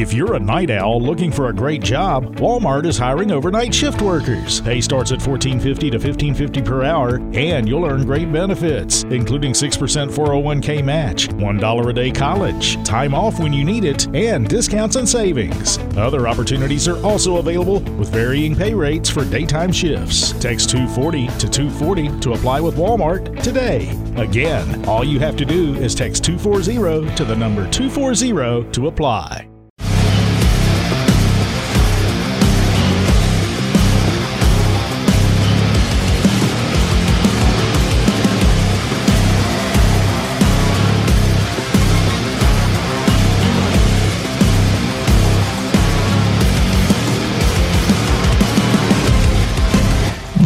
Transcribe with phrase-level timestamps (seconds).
[0.00, 4.00] If you're a night owl looking for a great job, Walmart is hiring overnight shift
[4.00, 4.62] workers.
[4.62, 10.10] Pay starts at $14.50 to $15.50 per hour, and you'll earn great benefits, including 6%
[10.10, 15.06] 401k match, $1 a day college, time off when you need it, and discounts and
[15.06, 15.76] savings.
[15.98, 20.32] Other opportunities are also available with varying pay rates for daytime shifts.
[20.40, 23.90] Text 240 to 240 to apply with Walmart today.
[24.16, 29.46] Again, all you have to do is text 240 to the number 240 to apply.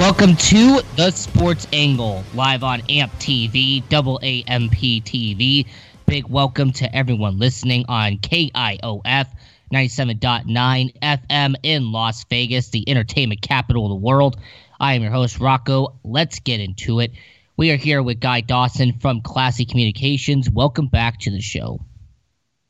[0.04, 5.66] Welcome to the Sports Angle, live on AMP TV, double AMP TV.
[6.04, 9.27] Big welcome to everyone listening on KIOF
[9.72, 14.36] 97.9 FM in Las Vegas, the entertainment capital of the world.
[14.78, 15.98] I am your host, Rocco.
[16.05, 17.12] Let's get into it.
[17.56, 20.50] We are here with Guy Dawson from Classy Communications.
[20.50, 21.80] Welcome back to the show.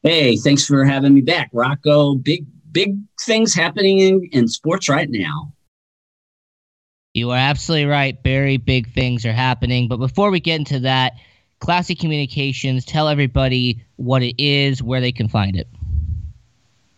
[0.04, 2.14] Hey, thanks for having me back, Rocco.
[2.14, 5.52] Big, big things happening in, in sports right now.
[7.14, 8.18] You are absolutely right.
[8.24, 9.86] Very big things are happening.
[9.86, 11.14] But before we get into that,
[11.60, 15.68] Classy Communications, tell everybody what it is, where they can find it.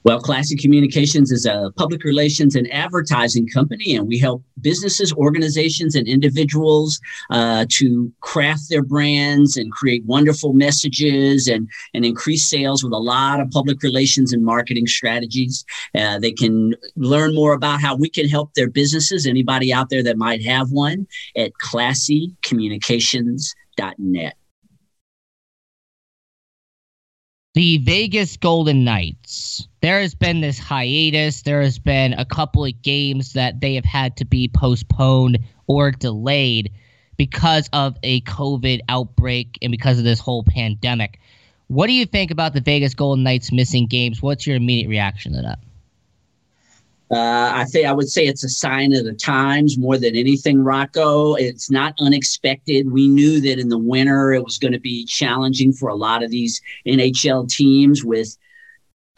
[0.06, 5.96] Well, Classy Communications is a public relations and advertising company, and we help businesses, organizations,
[5.96, 12.84] and individuals uh, to craft their brands and create wonderful messages and, and increase sales
[12.84, 15.64] with a lot of public relations and marketing strategies.
[15.92, 20.04] Uh, they can learn more about how we can help their businesses, anybody out there
[20.04, 24.36] that might have one, at classycommunications.net.
[27.56, 29.66] the Vegas Golden Knights.
[29.80, 31.40] There has been this hiatus.
[31.40, 35.90] There has been a couple of games that they have had to be postponed or
[35.90, 36.70] delayed
[37.16, 41.18] because of a COVID outbreak and because of this whole pandemic.
[41.68, 44.20] What do you think about the Vegas Golden Knights missing games?
[44.20, 45.58] What's your immediate reaction to that?
[47.10, 50.62] Uh, I think I would say it's a sign of the times more than anything,
[50.62, 51.34] Rocco.
[51.34, 52.90] It's not unexpected.
[52.90, 56.24] We knew that in the winter it was going to be challenging for a lot
[56.24, 58.36] of these NHL teams with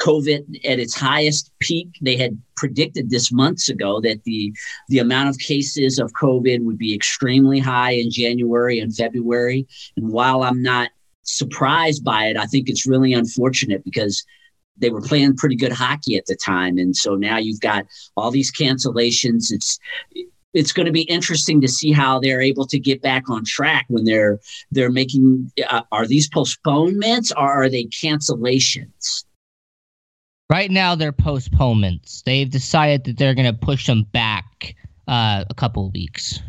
[0.01, 1.89] COVID at its highest peak.
[2.03, 4.53] They had predicted this months ago that the
[4.89, 9.67] the amount of cases of COVID would be extremely high in January and February.
[9.97, 10.91] And while I'm not
[11.23, 14.25] surprised by it, I think it's really unfortunate because
[14.79, 18.31] they were playing pretty good hockey at the time, and so now you've got all
[18.31, 19.51] these cancellations.
[19.51, 19.79] It's
[20.55, 23.87] it's going to be interesting to see how they're able to get back on track
[23.89, 24.41] when they're
[24.71, 25.51] they're making.
[25.69, 29.25] Uh, are these postponements or are they cancellations?
[30.51, 32.23] Right now, they're postponements.
[32.23, 34.75] They've decided that they're going to push them back
[35.07, 36.41] uh, a couple of weeks.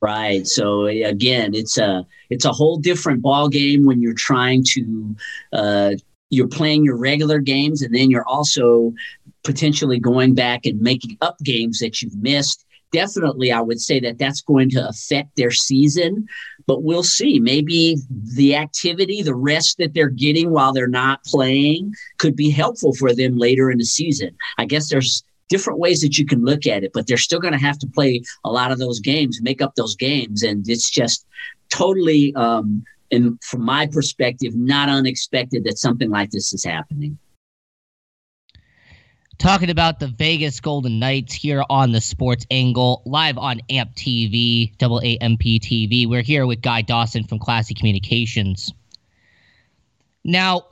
[0.00, 0.46] Right.
[0.46, 5.16] So again, it's a it's a whole different ball game when you're trying to
[5.52, 5.90] uh,
[6.32, 8.92] you're playing your regular games and then you're also
[9.44, 12.64] potentially going back and making up games that you've missed.
[12.90, 16.28] Definitely i would say that that's going to affect their season
[16.66, 17.38] but we'll see.
[17.38, 17.96] Maybe
[18.36, 23.14] the activity the rest that they're getting while they're not playing could be helpful for
[23.14, 24.36] them later in the season.
[24.58, 27.52] I guess there's different ways that you can look at it but they're still going
[27.52, 30.88] to have to play a lot of those games make up those games and it's
[30.88, 31.26] just
[31.68, 32.82] totally um,
[33.12, 37.18] and from my perspective, not unexpected that something like this is happening.
[39.38, 44.76] Talking about the Vegas Golden Knights here on the Sports Angle, live on AMP TV,
[44.78, 46.08] double AMP TV.
[46.08, 48.72] We're here with Guy Dawson from Classy Communications.
[50.24, 50.66] Now,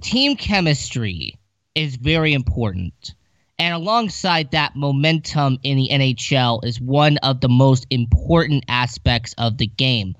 [0.00, 1.38] team chemistry
[1.74, 3.14] is very important.
[3.58, 9.58] And alongside that, momentum in the NHL is one of the most important aspects of
[9.58, 10.14] the game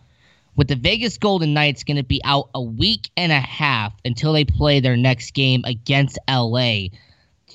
[0.60, 4.34] with the Vegas Golden Knights going to be out a week and a half until
[4.34, 6.88] they play their next game against LA.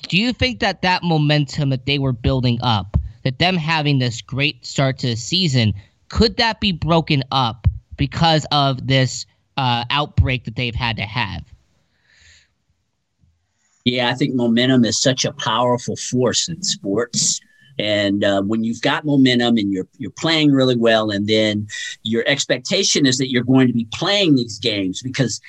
[0.08, 4.20] Do you think that that momentum that they were building up, that them having this
[4.20, 5.72] great start to the season,
[6.08, 9.24] could that be broken up because of this
[9.56, 11.44] uh, outbreak that they've had to have?
[13.84, 17.40] Yeah, I think momentum is such a powerful force in sports.
[17.78, 21.66] And uh, when you've got momentum and you're you're playing really well, and then
[22.02, 25.40] your expectation is that you're going to be playing these games because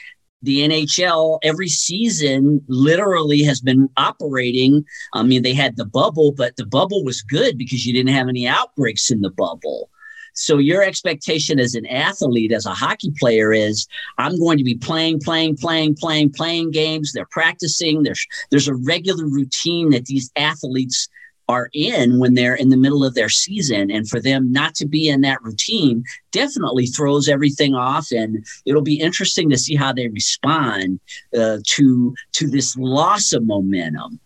[0.43, 4.85] the NHL every season literally has been operating.
[5.13, 8.27] I mean, they had the bubble, but the bubble was good because you didn't have
[8.27, 9.89] any outbreaks in the bubble.
[10.37, 13.87] So your expectation as an athlete, as a hockey player, is
[14.19, 17.11] I'm going to be playing, playing, playing, playing, playing games.
[17.11, 18.03] They're practicing.
[18.03, 21.09] There's there's a regular routine that these athletes
[21.47, 24.85] are in when they're in the middle of their season and for them not to
[24.85, 29.93] be in that routine definitely throws everything off and it'll be interesting to see how
[29.93, 30.99] they respond
[31.37, 34.19] uh, to to this loss of momentum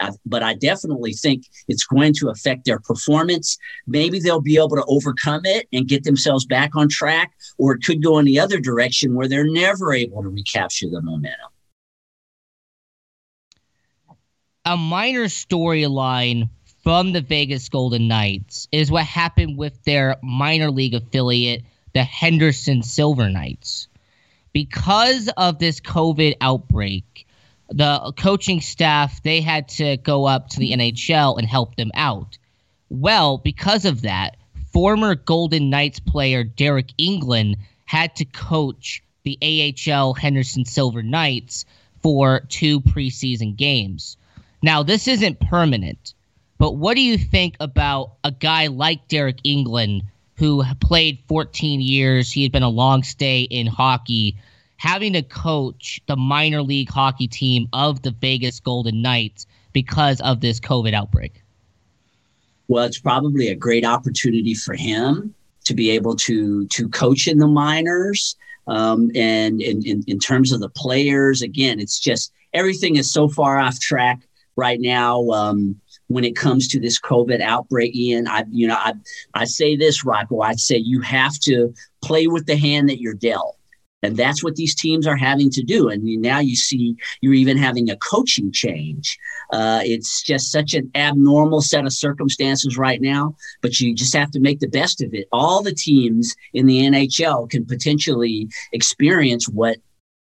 [0.00, 3.56] uh, but I definitely think it's going to affect their performance.
[3.86, 7.84] Maybe they'll be able to overcome it and get themselves back on track, or it
[7.84, 11.48] could go in the other direction where they're never able to recapture the momentum.
[14.64, 16.48] A minor storyline
[16.84, 21.64] from the Vegas Golden Knights is what happened with their minor league affiliate,
[21.94, 23.88] the Henderson Silver Knights.
[24.52, 27.26] Because of this COVID outbreak,
[27.70, 32.36] the coaching staff they had to go up to the NHL and help them out.
[32.90, 34.36] Well, because of that,
[34.70, 39.38] former Golden Knights player Deryk Engelland had to coach the
[39.90, 41.64] AHL Henderson Silver Knights
[42.02, 44.18] for two preseason games.
[44.62, 46.12] Now, this isn't permanent.
[46.58, 50.02] But what do you think about a guy like Deryk Engelland,
[50.36, 52.30] who played 14 years?
[52.30, 54.36] He had been a long stay in hockey,
[54.76, 60.40] having to coach the minor league hockey team of the Vegas Golden Knights because of
[60.40, 61.42] this COVID outbreak.
[62.68, 65.34] Well, it's probably a great opportunity for him
[65.64, 68.36] to be able to to coach in the minors.
[68.66, 73.58] Um, and in, in, terms of the players, again, it's just everything is so far
[73.58, 74.20] off track
[74.56, 75.28] right now.
[75.30, 75.78] Um,
[76.14, 78.28] when it comes to this COVID outbreak, Ian.
[78.28, 78.92] I, you know, I,
[79.34, 80.42] I say this, Rocco.
[80.42, 83.58] I say you have to play with the hand that you're dealt.
[84.04, 85.88] And that's what these teams are having to do.
[85.88, 89.18] And now you see you're even having a coaching change.
[89.52, 94.30] Uh, it's just such an abnormal set of circumstances right now, but you just have
[94.32, 95.26] to make the best of it.
[95.32, 99.78] All the teams in the NHL can potentially experience what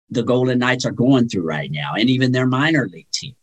[0.09, 3.35] the Golden Knights are going through right now, and even their minor league team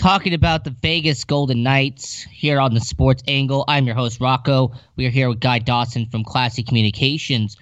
[0.00, 3.66] talking about the Vegas Golden Knights here on the Sports Angle.
[3.68, 4.72] I'm your host, Rocco.
[4.96, 7.58] We are here with Guy Dawson from Classy Communications,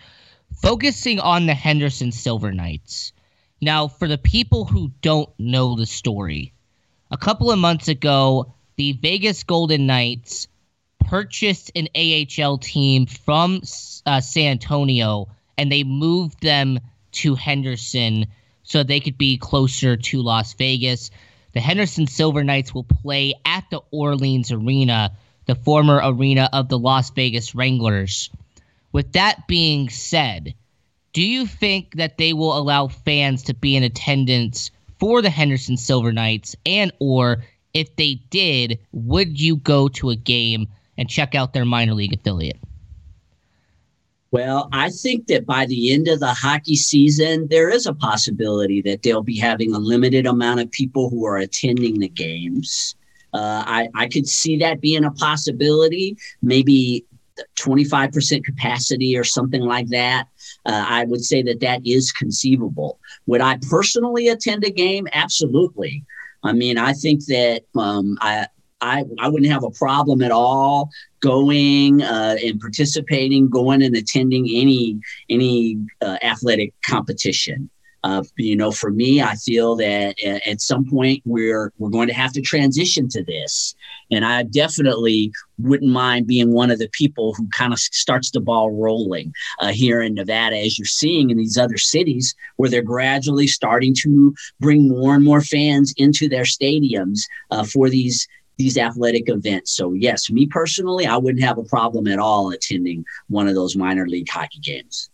[0.62, 3.12] focusing on the Henderson Silver Knights.
[3.61, 6.52] Now, for the people who don't know the story,
[7.11, 10.46] a couple of months ago, the Vegas Golden Knights
[11.00, 13.62] purchased an AHL team from
[14.06, 15.26] uh, San Antonio
[15.56, 16.79] and they moved them
[17.11, 18.26] to Henderson
[18.62, 21.11] so they could be closer to Las Vegas
[21.58, 25.10] the Henderson Silver Knights will play at the Orleans Arena,
[25.46, 28.31] the former arena of the Las Vegas Wranglers.
[28.93, 30.55] With that being said,
[31.12, 34.70] do you think that they will allow fans to be in attendance
[35.00, 37.43] for the Henderson Silver Knights and or
[37.75, 42.14] if they did, would you go to a game and check out their minor league
[42.14, 42.60] affiliate?
[44.31, 48.83] Well, I think that by the end of the hockey season, there is a possibility
[48.83, 52.95] that they'll be having a limited amount of people who are attending the games.
[53.33, 57.07] Uh, I, I could see that being a possibility, maybe
[57.57, 60.27] 25% capacity or something like that.
[60.67, 62.99] Uh, I would say that that is conceivable.
[63.27, 65.09] Would I personally attend a game?
[65.13, 66.05] Absolutely.
[66.43, 68.47] I mean, I think that um, I,
[68.81, 70.91] I, I wouldn't have a problem at all
[71.21, 74.99] going uh, and participating, going and attending any
[75.29, 77.71] any uh, athletic competition.
[78.05, 82.15] Uh, you know, for me, I feel that at some point we're we're going to
[82.15, 83.75] have to transition to this,
[84.13, 88.41] and I definitely wouldn't mind being one of the people who kind of starts the
[88.41, 92.82] ball rolling uh, here in Nevada, as you're seeing in these other cities where they're
[92.82, 98.77] gradually starting to bring more and more fans into their stadiums uh, for these these
[98.77, 99.72] athletic events.
[99.72, 103.77] So, yes, me personally, I wouldn't have a problem at all attending one of those
[103.77, 105.08] minor league hockey games.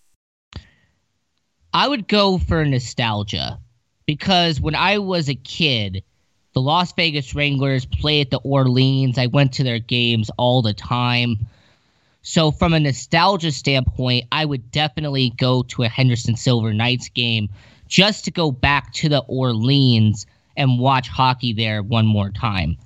[1.72, 3.58] I would go for nostalgia
[4.06, 6.02] because when I was a kid,
[6.54, 9.18] the Las Vegas Wranglers play at the Orleans.
[9.18, 11.46] I went to their games all the time.
[12.22, 17.50] So, from a nostalgia standpoint, I would definitely go to a Henderson Silver Knights game
[17.88, 22.78] just to go back to the Orleans and watch hockey there one more time.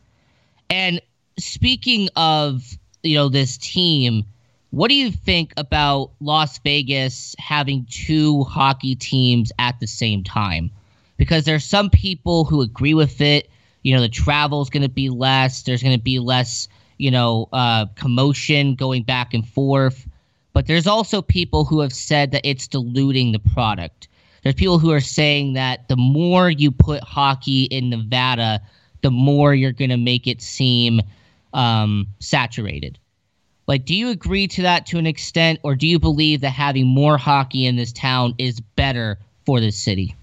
[0.70, 1.00] And
[1.38, 2.62] speaking of,
[3.02, 4.24] you know, this team,
[4.70, 10.70] what do you think about Las Vegas having two hockey teams at the same time?
[11.16, 13.50] Because there's some people who agree with it.
[13.82, 15.62] You know, the travel is going to be less.
[15.62, 20.06] There's going to be less, you know, uh, commotion going back and forth.
[20.52, 24.08] But there's also people who have said that it's diluting the product.
[24.42, 28.60] There's people who are saying that the more you put hockey in Nevada,
[29.08, 31.00] the more you're going to make it seem
[31.54, 32.98] um, saturated.
[33.66, 36.86] Like, do you agree to that to an extent, or do you believe that having
[36.86, 40.14] more hockey in this town is better for this city?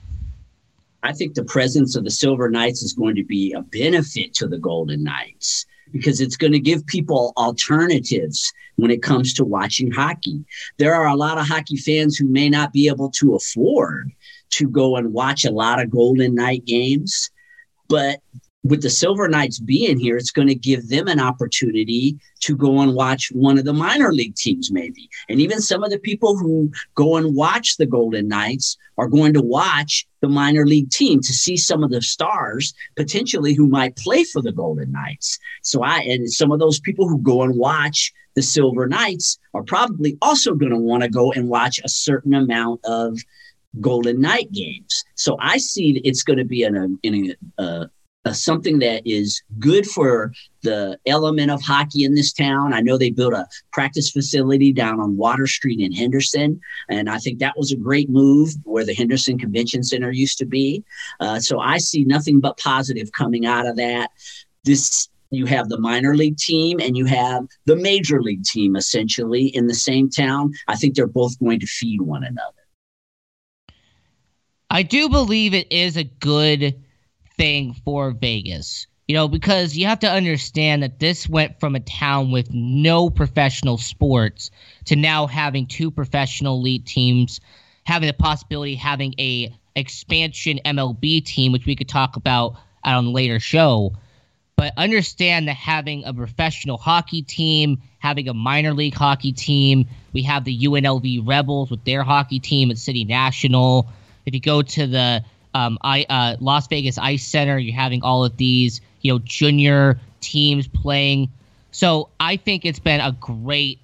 [1.01, 4.48] I think the presence of the Silver Knights is going to be a benefit to
[4.48, 9.92] the Golden Knights because it's going to give people alternatives when it comes to watching
[9.92, 10.46] hockey.
[10.77, 14.12] There are a lot of hockey fans who may not be able to afford
[14.51, 17.32] to go and watch a lot of Golden Knight games,
[17.88, 18.20] but
[18.66, 22.82] with the Silver Knights being here, it's going to give them an opportunity to go
[22.82, 25.08] and watch one of the minor league teams, maybe.
[25.30, 29.34] And even some of the people who go and watch the Golden Knights are going
[29.34, 33.98] to watch the minor league team to see some of the stars potentially who might
[33.98, 35.38] play for the Golden Knights.
[35.62, 39.64] So I, and some of those people who go and watch the Silver Knights are
[39.64, 43.20] probably also going to want to go and watch a certain amount of
[43.80, 45.04] Golden Knight games.
[45.14, 47.86] So I see it's going to be in a, in a, uh,
[48.25, 52.74] uh, something that is good for the element of hockey in this town.
[52.74, 57.20] I know they built a practice facility down on Water Street in Henderson, and I
[57.20, 60.84] think that was a great move where the Henderson Convention Center used to be.
[61.20, 64.10] Uh, so I see nothing but positive coming out of that.
[64.63, 69.48] This you have the minor league team and you have the major league team essentially
[69.48, 70.53] in the same town.
[70.67, 72.51] I think they're both going to feed one another.
[74.70, 76.75] I do believe it is a good
[77.38, 78.88] thing for Vegas.
[79.08, 83.12] You know, because you have to understand that this went from a town with no
[83.12, 84.50] professional sports
[84.86, 87.39] to now having two professional elite teams,
[87.84, 93.06] having the possibility of having a expansion MLB team, which we could talk about on
[93.06, 93.94] a later show.
[94.56, 100.24] But understand that having a professional hockey team, having a minor league hockey team, we
[100.24, 103.89] have the UNLV Rebels with their hockey team at City National.
[104.25, 105.25] If you go to the
[105.56, 107.58] um, I uh, Las Vegas Ice Center.
[107.58, 111.30] You're having all of these, you know, junior teams playing.
[111.72, 113.80] So I think it's been a great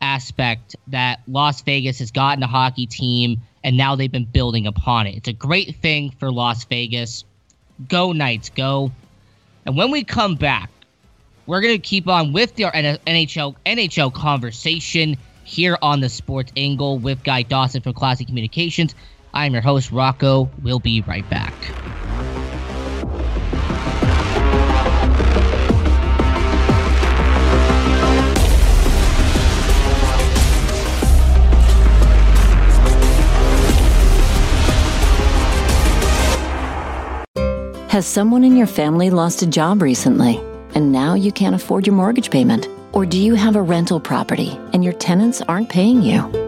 [0.00, 5.08] aspect that Las Vegas has gotten a hockey team, and now they've been building upon
[5.08, 5.16] it.
[5.16, 7.24] It's a great thing for Las Vegas.
[7.88, 8.92] Go Knights, go!
[9.66, 10.70] And when we come back,
[11.46, 17.24] we're gonna keep on with the NHL NHL conversation here on the Sports Angle with
[17.24, 18.94] Guy Dawson from Classy Communications.
[19.32, 20.50] I'm your host, Rocco.
[20.62, 21.54] We'll be right back.
[37.88, 40.36] Has someone in your family lost a job recently
[40.74, 42.68] and now you can't afford your mortgage payment?
[42.92, 46.47] Or do you have a rental property and your tenants aren't paying you?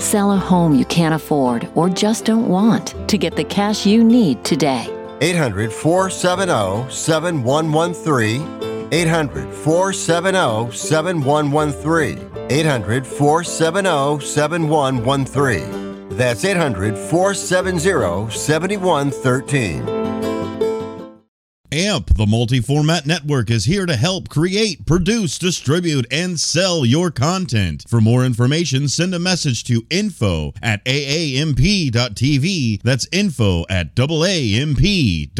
[0.00, 4.02] Sell a home you can't afford or just don't want to get the cash you
[4.02, 4.86] need today.
[5.20, 8.88] 800 470 7113.
[8.92, 12.30] 800 470 7113.
[12.48, 16.08] 800 470 7113.
[16.16, 19.99] That's 800 470 7113.
[21.72, 27.10] AMP, the multi format network, is here to help create, produce, distribute, and sell your
[27.10, 27.84] content.
[27.88, 31.92] For more information, send a message to info at aamp.tv.
[32.82, 35.30] That's info at aamp.tv.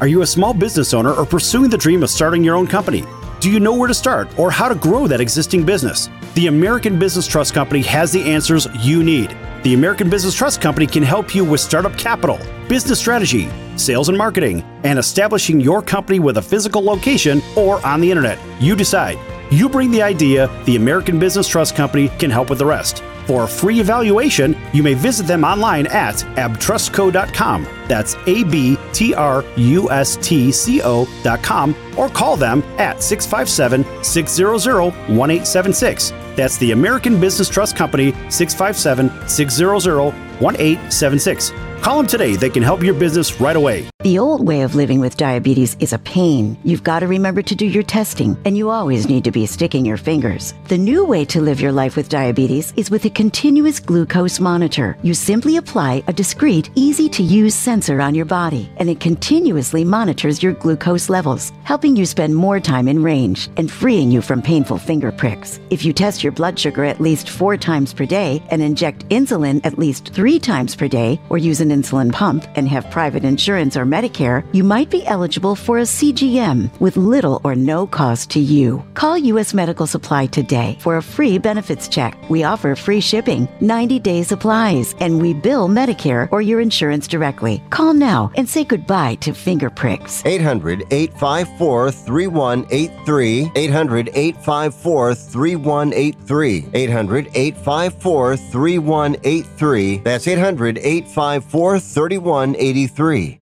[0.00, 3.04] Are you a small business owner or pursuing the dream of starting your own company?
[3.40, 6.08] Do you know where to start or how to grow that existing business?
[6.34, 9.36] The American Business Trust Company has the answers you need.
[9.62, 14.16] The American Business Trust Company can help you with startup capital, business strategy, sales and
[14.16, 18.38] marketing, and establishing your company with a physical location or on the internet.
[18.58, 19.18] You decide.
[19.50, 23.02] You bring the idea, the American Business Trust Company can help with the rest.
[23.30, 27.62] For a free evaluation, you may visit them online at abtrustco.com.
[27.86, 34.02] That's A B T R U S T C O.com or call them at 657
[34.02, 36.10] 600 1876.
[36.34, 41.52] That's the American Business Trust Company, 657 600 1876.
[41.80, 42.36] Call them today.
[42.36, 43.88] They can help your business right away.
[44.02, 46.58] The old way of living with diabetes is a pain.
[46.62, 49.86] You've got to remember to do your testing, and you always need to be sticking
[49.86, 50.52] your fingers.
[50.68, 54.96] The new way to live your life with diabetes is with a continuous glucose monitor.
[55.02, 59.84] You simply apply a discreet, easy to use sensor on your body, and it continuously
[59.84, 64.40] monitors your glucose levels, helping you spend more time in range and freeing you from
[64.40, 65.60] painful finger pricks.
[65.68, 69.60] If you test your blood sugar at least four times per day and inject insulin
[69.66, 73.76] at least three times per day, or use an insulin pump and have private insurance
[73.76, 78.40] or Medicare, you might be eligible for a CGM with little or no cost to
[78.40, 78.82] you.
[78.94, 79.52] Call U.S.
[79.52, 82.16] Medical Supply today for a free benefits check.
[82.30, 87.62] We offer free shipping, 90 day supplies, and we bill Medicare or your insurance directly.
[87.70, 90.22] Call now and say goodbye to finger pricks.
[90.24, 93.52] 800 854 3183.
[93.54, 96.68] 800 854 3183.
[96.72, 99.98] 800 854 3183.
[99.98, 103.40] That's 800 854 3183.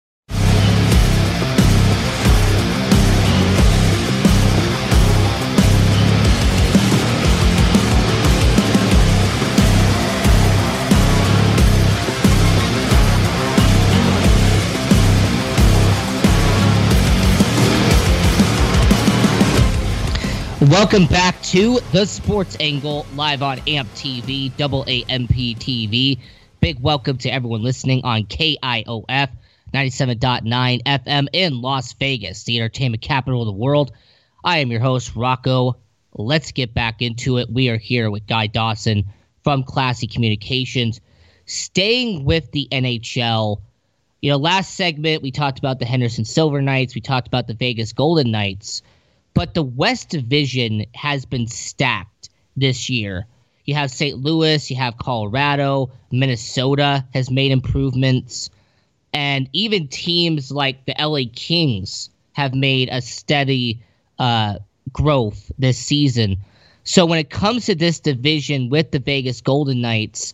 [20.70, 25.29] Welcome back to the Sports Angle live on AMP TV, double AMP
[25.60, 26.17] TV.
[26.62, 29.29] Big welcome to everyone listening on KIOF
[29.74, 33.91] 97.9 FM in Las Vegas, the entertainment capital of the world.
[34.46, 35.75] I am your host, Rocco.
[36.13, 37.50] Let's get back into it.
[37.50, 39.03] We are here with Guy Dawson
[39.43, 41.01] from Classy Communications.
[41.46, 43.60] Staying with the NHL,
[44.22, 47.53] you know, last segment we talked about the Henderson Silver Knights, we talked about the
[47.53, 48.82] Vegas Golden Knights.
[49.34, 53.25] But the West Division has been stacked this year.
[53.66, 54.18] You have St.
[54.18, 58.50] Louis, you have Colorado, Minnesota has made improvements,
[59.13, 63.82] and even teams like the LA Kings have made a steady
[64.20, 64.60] uh,
[64.92, 66.38] growth this season.
[66.84, 70.34] So when it comes to this division with the Vegas Golden Knights,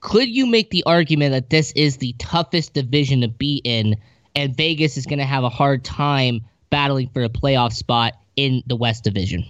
[0.00, 3.96] could you make the argument that this is the toughest division to be in,
[4.34, 6.40] and Vegas is going to have a hard time
[6.70, 9.44] battling for a playoff spot in the West Division.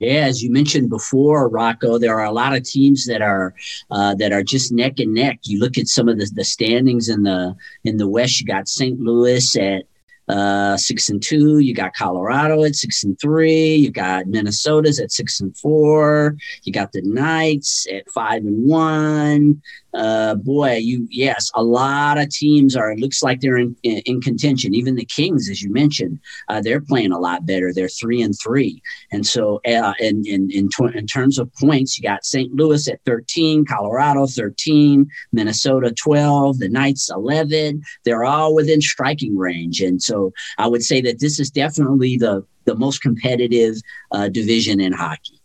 [0.00, 3.54] Yeah, as you mentioned before, Rocco, there are a lot of teams that are
[3.90, 5.40] uh, that are just neck and neck.
[5.44, 8.40] You look at some of the, the standings in the in the West.
[8.40, 8.98] You got St.
[8.98, 9.84] Louis at
[10.28, 11.58] uh, six and two.
[11.58, 13.74] You got Colorado at six and three.
[13.74, 16.36] You got Minnesota's at six and four.
[16.62, 19.62] You got the Knights at five and one
[19.94, 22.90] uh, boy, you yes, a lot of teams are.
[22.90, 24.74] It looks like they're in, in, in contention.
[24.74, 27.72] Even the Kings, as you mentioned, uh, they're playing a lot better.
[27.72, 28.82] They're three and three,
[29.12, 32.52] and so uh, in in in, tw- in terms of points, you got St.
[32.52, 37.82] Louis at thirteen, Colorado thirteen, Minnesota twelve, the Knights eleven.
[38.04, 40.13] They're all within striking range, and so
[40.58, 43.76] I would say that this is definitely the the most competitive
[44.10, 45.40] uh, division in hockey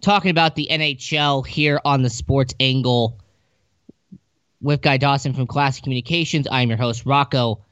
[0.00, 3.18] talking about the NHL here on the Sports Angle
[4.60, 6.46] with Guy Dawson from Classy Communications.
[6.50, 7.64] I'm your host, Rocco.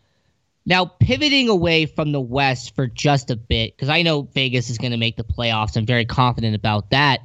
[0.66, 4.79] Now, pivoting away from the West for just a bit, because I know Vegas is
[4.79, 5.77] going to make the playoffs.
[5.77, 7.20] I'm very confident about that.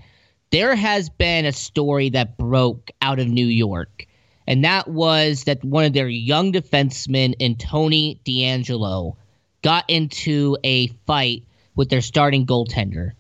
[0.51, 4.05] There has been a story that broke out of New York,
[4.49, 9.15] and that was that one of their young defensemen, Tony DeAngelo,
[9.61, 11.43] got into a fight
[11.75, 13.11] with their starting goaltender.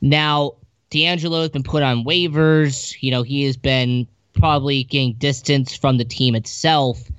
[0.00, 0.54] Now,
[0.90, 2.96] DeAngelo has been put on waivers.
[3.00, 7.10] You know, he has been probably getting distance from the team itself.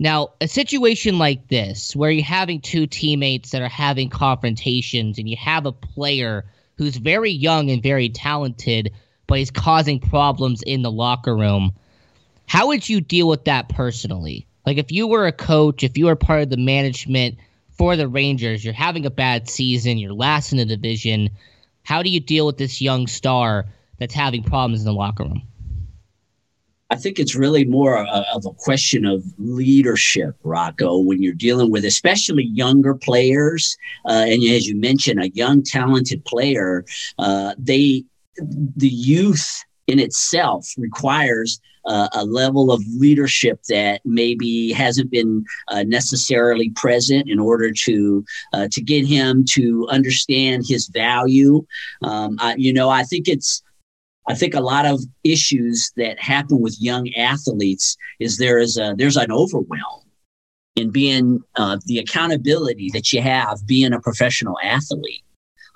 [0.00, 5.28] Now, a situation like this, where you're having two teammates that are having confrontations and
[5.28, 6.44] you have a player
[6.76, 8.92] who's very young and very talented,
[9.28, 11.72] but he's causing problems in the locker room,
[12.46, 14.46] how would you deal with that personally?
[14.66, 17.36] Like, if you were a coach, if you were part of the management
[17.76, 21.30] for the Rangers, you're having a bad season, you're last in the division
[21.84, 23.66] how do you deal with this young star
[23.98, 25.42] that's having problems in the locker room?
[26.90, 31.86] I think it's really more of a question of leadership, Rocco, when you're dealing with
[31.86, 33.78] especially younger players.
[34.06, 36.84] Uh, and as you mentioned, a young, talented player,
[37.18, 38.04] uh, they,
[38.36, 45.82] the youth in itself requires uh, a level of leadership that maybe hasn't been uh,
[45.84, 51.64] necessarily present in order to uh, to get him to understand his value.
[52.02, 53.62] Um, I, you know, I think it's.
[54.28, 58.94] I think a lot of issues that happen with young athletes is there is a
[58.96, 60.02] there's an overwhelm
[60.76, 65.24] in being uh, the accountability that you have being a professional athlete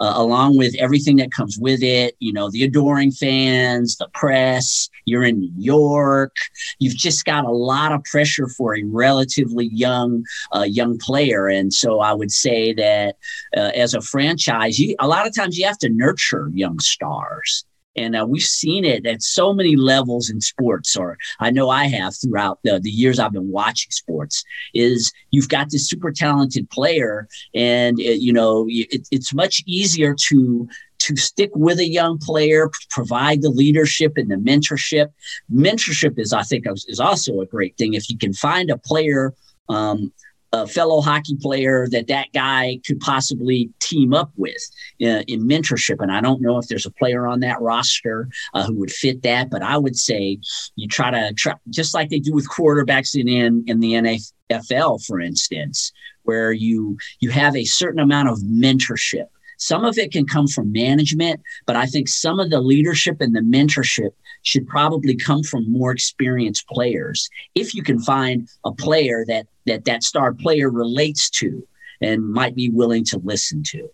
[0.01, 4.89] uh, along with everything that comes with it, you know, the adoring fans, the press,
[5.05, 6.35] you're in New York,
[6.79, 11.49] you've just got a lot of pressure for a relatively young, uh, young player.
[11.49, 13.17] And so I would say that
[13.57, 17.66] uh, as a franchise, you, a lot of times you have to nurture young stars.
[17.97, 21.85] And uh, we've seen it at so many levels in sports, or I know I
[21.87, 24.45] have throughout the, the years I've been watching sports.
[24.75, 30.15] Is you've got this super talented player, and it, you know it, it's much easier
[30.29, 35.13] to to stick with a young player, provide the leadership and the mentorship.
[35.53, 39.35] Mentorship is, I think, is also a great thing if you can find a player.
[39.69, 40.13] Um,
[40.63, 44.63] a fellow hockey player that that guy could possibly team up with
[45.03, 45.97] uh, in mentorship.
[46.01, 49.23] And I don't know if there's a player on that roster uh, who would fit
[49.23, 50.39] that, but I would say
[50.77, 55.05] you try to try just like they do with quarterbacks in in, in the NFL,
[55.05, 55.93] for instance,
[56.23, 59.27] where you you have a certain amount of mentorship.
[59.57, 63.35] Some of it can come from management, but I think some of the leadership and
[63.35, 64.11] the mentorship
[64.43, 67.29] should probably come from more experienced players.
[67.55, 71.67] If you can find a player that that that star player relates to
[72.01, 73.89] and might be willing to listen to.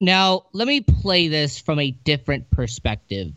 [0.00, 3.32] Now, let me play this from a different perspective.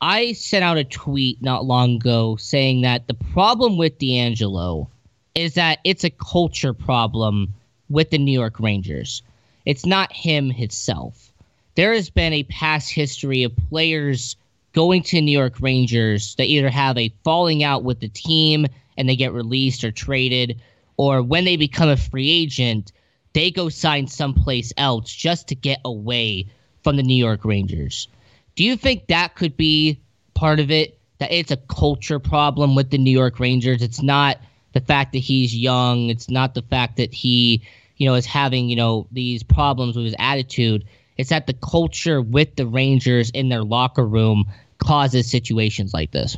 [0.00, 4.88] I sent out a tweet not long ago saying that the problem with DeAngelo
[5.34, 7.52] is that it's a culture problem
[7.88, 9.22] with the New York Rangers.
[9.64, 11.32] It's not him himself.
[11.74, 14.36] There has been a past history of players
[14.72, 19.08] going to New York Rangers that either have a falling out with the team and
[19.08, 20.60] they get released or traded,
[20.96, 22.92] or when they become a free agent,
[23.32, 26.46] they go sign someplace else just to get away
[26.82, 28.08] from the New York Rangers.
[28.56, 30.00] Do you think that could be
[30.34, 30.98] part of it?
[31.18, 33.82] That it's a culture problem with the New York Rangers?
[33.82, 34.38] It's not
[34.72, 36.10] the fact that he's young.
[36.10, 37.62] It's not the fact that he,
[37.96, 40.84] you know, is having, you know, these problems with his attitude.
[41.16, 44.46] It's that the culture with the Rangers in their locker room
[44.78, 46.36] causes situations like this.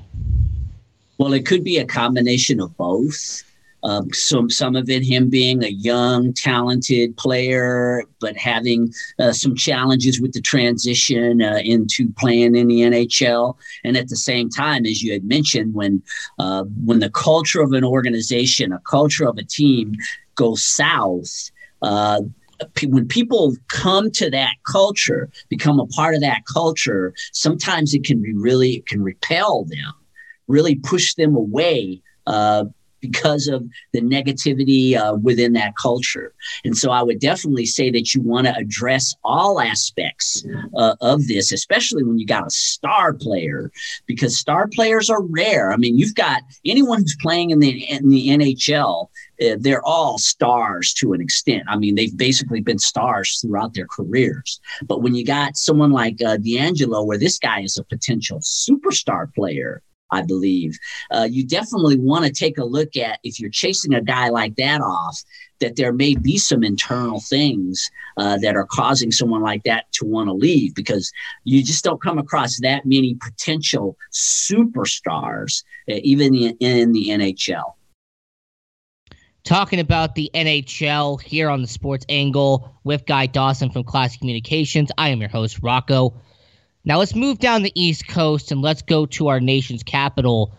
[1.18, 3.42] Well, it could be a combination of both.
[3.82, 9.54] Um, some some of it him being a young, talented player, but having uh, some
[9.54, 14.84] challenges with the transition uh, into playing in the NHL, and at the same time,
[14.84, 16.02] as you had mentioned, when
[16.38, 19.94] uh, when the culture of an organization, a culture of a team
[20.34, 21.50] goes south.
[21.82, 22.20] Uh,
[22.86, 28.20] when people come to that culture, become a part of that culture, sometimes it can
[28.20, 29.94] be really, it can repel them,
[30.46, 32.64] really push them away uh,
[33.00, 36.34] because of the negativity uh, within that culture.
[36.64, 40.44] And so I would definitely say that you want to address all aspects
[40.76, 43.70] uh, of this, especially when you got a star player,
[44.06, 45.72] because star players are rare.
[45.72, 49.08] I mean, you've got anyone who's playing in the in the NHL.
[49.40, 51.64] Uh, they're all stars to an extent.
[51.68, 54.60] I mean, they've basically been stars throughout their careers.
[54.82, 59.32] But when you got someone like uh, DeAngelo, where this guy is a potential superstar
[59.34, 59.82] player,
[60.12, 60.78] I believe.
[61.10, 64.56] Uh, you definitely want to take a look at if you're chasing a guy like
[64.56, 65.22] that off,
[65.60, 70.04] that there may be some internal things uh, that are causing someone like that to
[70.04, 71.12] want to leave because
[71.44, 77.74] you just don't come across that many potential superstars, uh, even in, in the NHL.
[79.44, 84.90] Talking about the NHL here on the Sports Angle with Guy Dawson from Classy Communications.
[84.98, 86.14] I am your host, Rocco.
[86.84, 90.54] Now let's move down the East Coast and let's go to our nation's capital.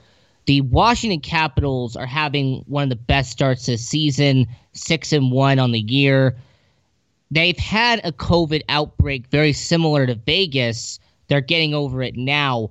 [0.46, 5.60] The Washington Capitals are having one of the best starts this season, six and one
[5.60, 6.36] on the year.
[7.32, 11.00] They've had a COVID outbreak very similar to Vegas.
[11.28, 12.70] They're getting over it now.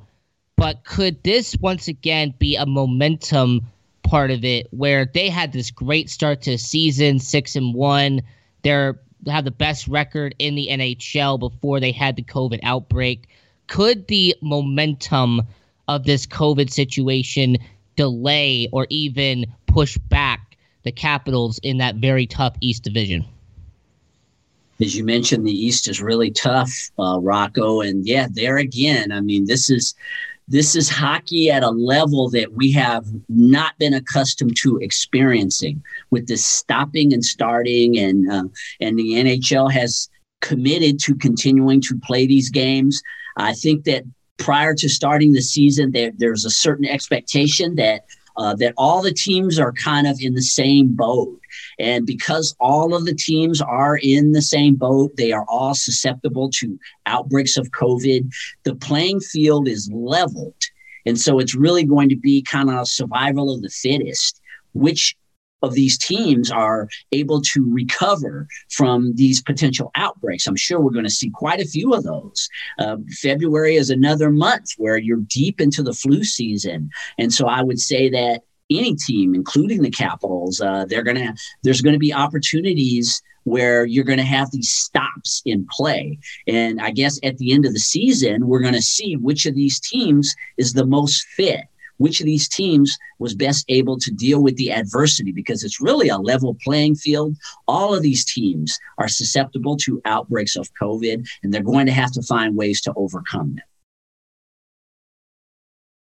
[0.56, 3.62] But could this once again be a momentum
[4.02, 8.20] part of it where they had this great start to season, six and one?
[8.62, 13.28] They're have the best record in the NHL before they had the COVID outbreak
[13.70, 15.40] could the momentum
[15.88, 17.56] of this COVID situation
[17.96, 23.24] delay or even push back the Capitals in that very tough East Division?
[24.80, 29.12] As you mentioned, the East is really tough, uh, Rocco, and yeah, there again.
[29.12, 29.94] I mean, this is
[30.48, 35.80] this is hockey at a level that we have not been accustomed to experiencing
[36.10, 38.44] with this stopping and starting and uh,
[38.80, 40.08] and the NHL has
[40.40, 43.00] committed to continuing to play these games
[43.36, 44.04] I think that
[44.38, 48.04] prior to starting the season, there, there's a certain expectation that
[48.36, 51.38] uh, that all the teams are kind of in the same boat.
[51.78, 56.48] And because all of the teams are in the same boat, they are all susceptible
[56.54, 58.30] to outbreaks of COVID.
[58.62, 60.54] The playing field is leveled.
[61.06, 64.40] And so it's really going to be kind of survival of the fittest,
[64.72, 65.16] which
[65.62, 70.46] of these teams are able to recover from these potential outbreaks.
[70.46, 72.48] I'm sure we're going to see quite a few of those.
[72.78, 76.90] Uh, February is another month where you're deep into the flu season.
[77.18, 81.80] And so I would say that any team, including the Capitals, uh, they're gonna there's
[81.80, 86.18] going to be opportunities where you're going to have these stops in play.
[86.46, 89.54] And I guess at the end of the season, we're going to see which of
[89.54, 91.62] these teams is the most fit
[92.00, 96.08] which of these teams was best able to deal with the adversity because it's really
[96.08, 97.36] a level playing field.
[97.68, 102.10] All of these teams are susceptible to outbreaks of COVID, and they're going to have
[102.12, 103.64] to find ways to overcome them.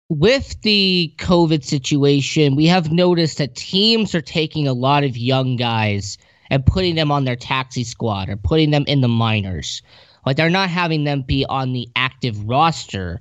[0.08, 5.56] With the COVID situation, we have noticed that teams are taking a lot of young
[5.56, 6.16] guys
[6.48, 9.82] and putting them on their taxi squad or putting them in the minors.
[10.24, 13.20] Like they're not having them be on the active roster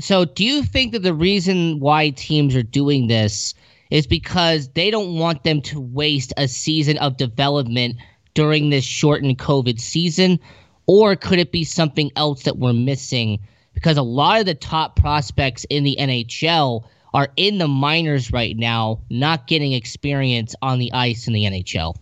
[0.00, 3.54] so, do you think that the reason why teams are doing this
[3.90, 7.96] is because they don't want them to waste a season of development
[8.34, 10.40] during this shortened COVID season?
[10.86, 13.38] Or could it be something else that we're missing?
[13.72, 18.56] Because a lot of the top prospects in the NHL are in the minors right
[18.56, 21.94] now, not getting experience on the ice in the NHL.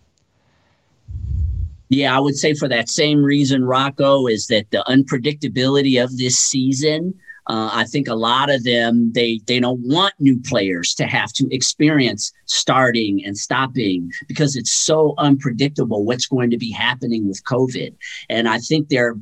[1.91, 6.39] Yeah, I would say for that same reason, Rocco, is that the unpredictability of this
[6.39, 11.07] season uh, I think a lot of them they they don't want new players to
[11.07, 17.27] have to experience starting and stopping because it's so unpredictable what's going to be happening
[17.27, 17.95] with COVID.
[18.29, 19.17] And I think they're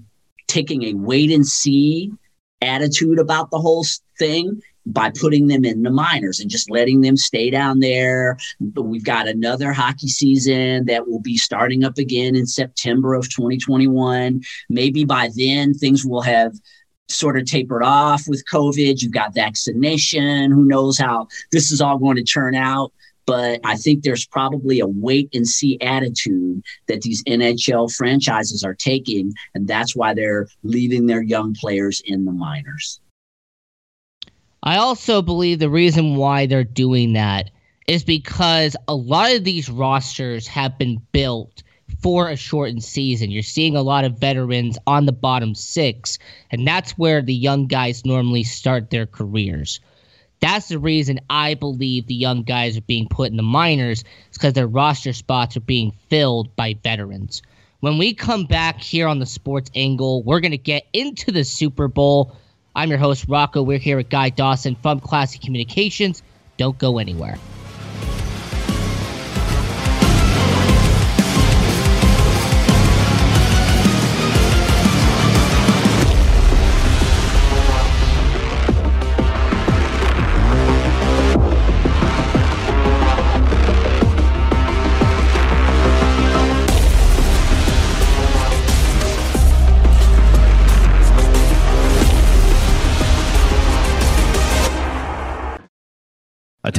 [0.48, 2.12] taking a wait and see
[2.60, 3.86] attitude about the whole
[4.18, 8.36] thing by putting them in the minors and just letting them stay down there.
[8.74, 14.40] We've got another hockey season that will be starting up again in September of 2021.
[14.68, 16.54] Maybe by then things will have
[17.10, 19.02] sort of tapered off with COVID.
[19.02, 20.50] You've got vaccination.
[20.50, 22.92] Who knows how this is all going to turn out?
[23.26, 28.74] But I think there's probably a wait and see attitude that these NHL franchises are
[28.74, 29.32] taking.
[29.54, 33.00] And that's why they're leaving their young players in the minors.
[34.62, 37.50] I also believe the reason why they're doing that
[37.86, 41.62] is because a lot of these rosters have been built
[42.02, 43.30] for a shortened season.
[43.30, 46.18] You're seeing a lot of veterans on the bottom six,
[46.50, 49.80] and that's where the young guys normally start their careers.
[50.40, 54.38] That's the reason I believe the young guys are being put in the minors, is
[54.38, 57.42] because their roster spots are being filled by veterans.
[57.80, 61.44] When we come back here on the Sports Angle, we're going to get into the
[61.44, 62.36] Super Bowl.
[62.74, 63.62] I'm your host, Rocco.
[63.62, 66.22] We're here with Guy Dawson from Classy Communications.
[66.56, 67.38] Don't go anywhere.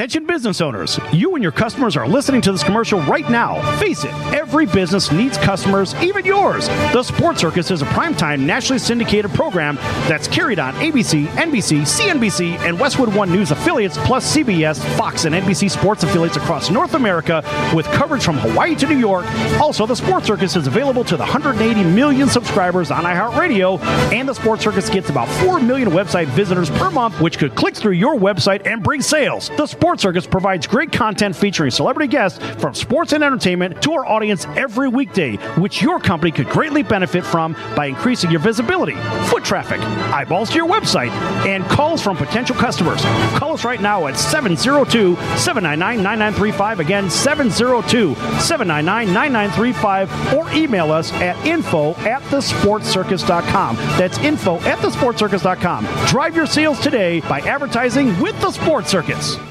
[0.01, 3.61] Attention business owners, you and your customers are listening to this commercial right now.
[3.77, 6.67] Face it, every business needs customers, even yours.
[6.91, 9.75] The Sports Circus is a primetime nationally syndicated program
[10.09, 15.35] that's carried on ABC, NBC, CNBC, and Westwood One News affiliates, plus CBS, Fox, and
[15.35, 17.43] NBC sports affiliates across North America
[17.75, 19.27] with coverage from Hawaii to New York.
[19.61, 23.79] Also, the Sports Circus is available to the 180 million subscribers on iHeartRadio,
[24.11, 27.75] and the Sports Circus gets about 4 million website visitors per month, which could click
[27.75, 29.51] through your website and bring sales.
[29.57, 34.05] The Sports Circus provides great content featuring celebrity guests from sports and entertainment to our
[34.05, 38.95] audience every weekday, which your company could greatly benefit from by increasing your visibility,
[39.27, 39.81] foot traffic,
[40.13, 41.09] eyeballs to your website,
[41.45, 43.01] and calls from potential customers.
[43.37, 46.79] Call us right now at 702 799 9935.
[46.79, 53.75] Again, 702 799 9935, or email us at info at thesportscircus.com.
[53.75, 55.85] That's info at thesportscircus.com.
[56.07, 59.50] Drive your sales today by advertising with the Sports Circus.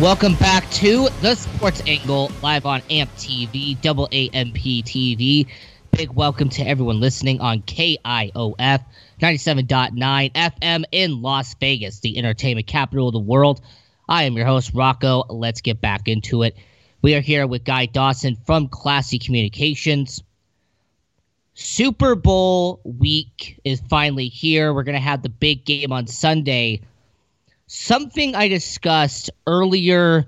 [0.00, 5.46] Welcome back to the Sports Angle live on AMP TV, double AMP TV.
[5.90, 8.82] Big welcome to everyone listening on KIOF
[9.20, 13.60] 97.9 FM in Las Vegas, the entertainment capital of the world.
[14.08, 15.24] I am your host, Rocco.
[15.28, 16.56] Let's get back into it.
[17.02, 20.22] We are here with Guy Dawson from Classy Communications.
[21.52, 24.72] Super Bowl week is finally here.
[24.72, 26.80] We're going to have the big game on Sunday
[27.70, 30.26] something I discussed earlier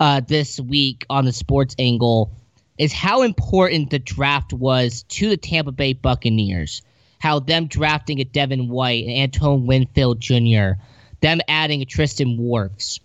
[0.00, 2.32] uh, this week on the sports angle
[2.78, 6.80] is how important the draft was to the Tampa Bay Buccaneers.
[7.18, 10.80] How them drafting a Devin White and Antoine Winfield Jr.,
[11.20, 13.00] them adding a Tristan Wirfs.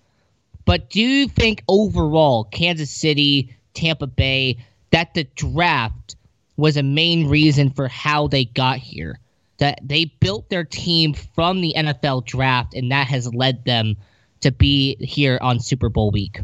[0.63, 4.60] But do you think overall, Kansas City, Tampa Bay,
[4.91, 6.15] that the draft
[6.56, 9.19] was a main reason for how they got here?
[9.63, 13.95] That they built their team from the NFL draft, and that has led them
[14.41, 16.41] to be here on Super Bowl week.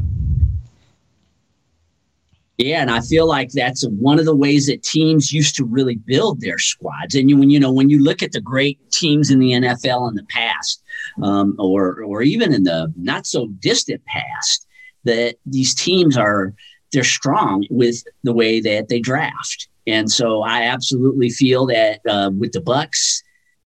[2.56, 5.96] Yeah, and I feel like that's one of the ways that teams used to really
[5.96, 7.14] build their squads.
[7.14, 10.08] And you, when you know when you look at the great teams in the NFL
[10.08, 10.82] in the past,
[11.22, 14.66] um, or or even in the not so distant past,
[15.04, 16.54] that these teams are
[16.90, 19.68] they're strong with the way that they draft.
[19.86, 23.22] And so I absolutely feel that uh, with the Bucks,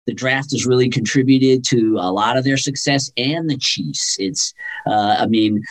[0.05, 4.17] the draft has really contributed to a lot of their success and the Chiefs.
[4.19, 4.53] It's,
[4.85, 5.63] uh, I mean,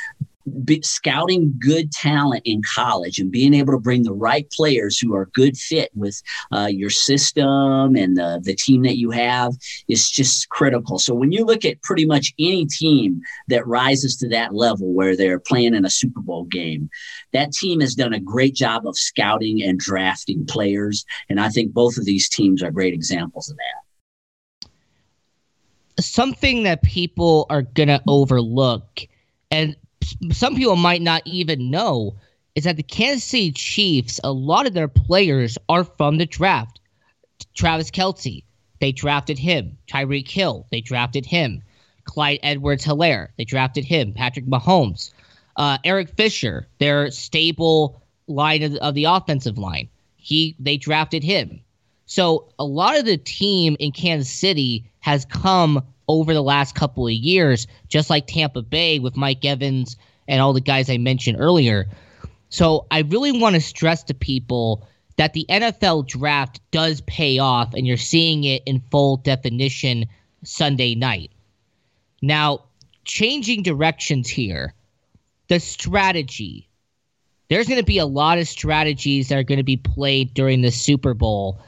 [0.83, 5.27] scouting good talent in college and being able to bring the right players who are
[5.35, 6.21] good fit with
[6.53, 9.55] uh, your system and the, the team that you have
[9.89, 10.99] is just critical.
[10.99, 15.17] So when you look at pretty much any team that rises to that level where
[15.17, 16.91] they're playing in a Super Bowl game,
[17.33, 21.05] that team has done a great job of scouting and drafting players.
[21.29, 23.83] And I think both of these teams are great examples of that
[26.01, 29.01] something that people are going to overlook
[29.51, 29.77] and
[30.33, 32.17] some people might not even know
[32.55, 36.81] is that the Kansas City Chiefs, a lot of their players are from the draft.
[37.55, 38.45] Travis Kelce,
[38.81, 39.79] they drafted him.
[39.89, 41.63] Tyreek Hill, they drafted him.
[42.05, 44.13] Clyde Edwards Helaire, they drafted him.
[44.13, 45.13] Patrick Mahomes.
[45.57, 49.89] Uh, Eric Fisher, their stable line of, of the offensive line.
[50.17, 51.61] He they drafted him.
[52.07, 57.07] So a lot of the team in Kansas City has come over the last couple
[57.07, 59.97] of years, just like Tampa Bay with Mike Evans
[60.29, 61.87] and all the guys I mentioned earlier.
[62.49, 64.87] So I really want to stress to people
[65.17, 70.07] that the NFL draft does pay off, and you're seeing it in full definition
[70.43, 71.31] Sunday night.
[72.21, 72.65] Now,
[73.05, 74.75] changing directions here,
[75.49, 76.69] the strategy.
[77.49, 80.63] there's going to be a lot of strategies that are going to be played during
[80.63, 81.61] the Super Bowl.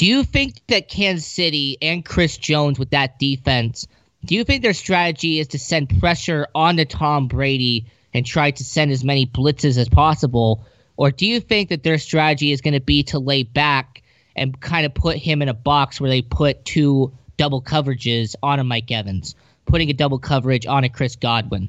[0.00, 3.86] Do you think that Kansas City and Chris Jones with that defense,
[4.24, 7.84] do you think their strategy is to send pressure on the Tom Brady
[8.14, 10.64] and try to send as many blitzes as possible?
[10.96, 14.02] Or do you think that their strategy is going to be to lay back
[14.34, 18.58] and kind of put him in a box where they put two double coverages on
[18.58, 19.34] a Mike Evans,
[19.66, 21.68] putting a double coverage on a Chris Godwin?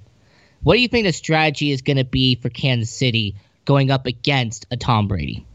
[0.63, 4.05] What do you think the strategy is going to be for Kansas City going up
[4.05, 5.45] against a Tom Brady?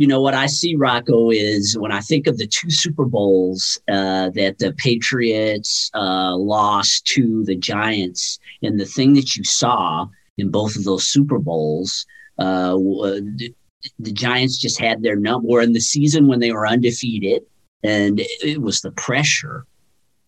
[0.00, 3.80] You know what I see, Rocco, is when I think of the two Super Bowls
[3.88, 10.06] uh, that the Patriots uh, lost to the Giants, and the thing that you saw
[10.36, 12.06] in both of those Super Bowls,
[12.38, 13.52] uh, the,
[13.98, 15.60] the, Giants just had their number.
[15.60, 17.42] in the season when they were undefeated,
[17.82, 19.66] and it was the pressure.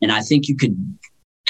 [0.02, 0.98] And I think you could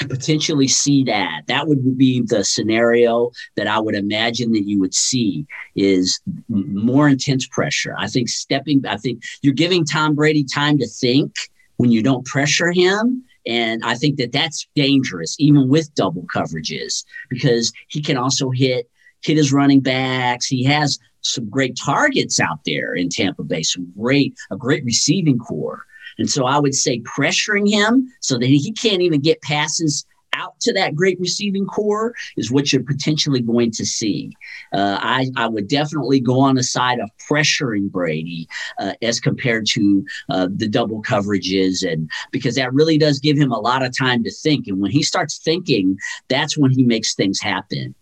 [0.09, 1.43] potentially see that.
[1.47, 5.45] That would be the scenario that I would imagine that you would see
[5.75, 7.95] is more intense pressure.
[7.97, 11.35] I think stepping, I think you're giving Tom Brady time to think
[11.77, 13.23] when you don't pressure him.
[13.47, 18.87] And I think that that's dangerous, even with double coverages, because he can also hit
[19.21, 20.47] hit his running backs.
[20.47, 25.37] He has some great targets out there in Tampa Bay, some great a great receiving
[25.37, 25.85] corps.
[26.21, 30.53] And so I would say pressuring him so that he can't even get passes out
[30.61, 34.31] to that great receiving corps is what you're potentially going to see.
[34.71, 38.47] Uh, I, I would definitely go on the side of pressuring Brady
[38.77, 43.51] uh, as compared to uh, the double coverages, and because that really does give him
[43.51, 44.67] a lot of time to think.
[44.67, 45.97] And when he starts thinking,
[46.29, 47.95] that's when he makes things happen.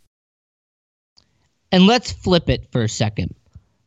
[1.71, 3.33] And let's flip it for a second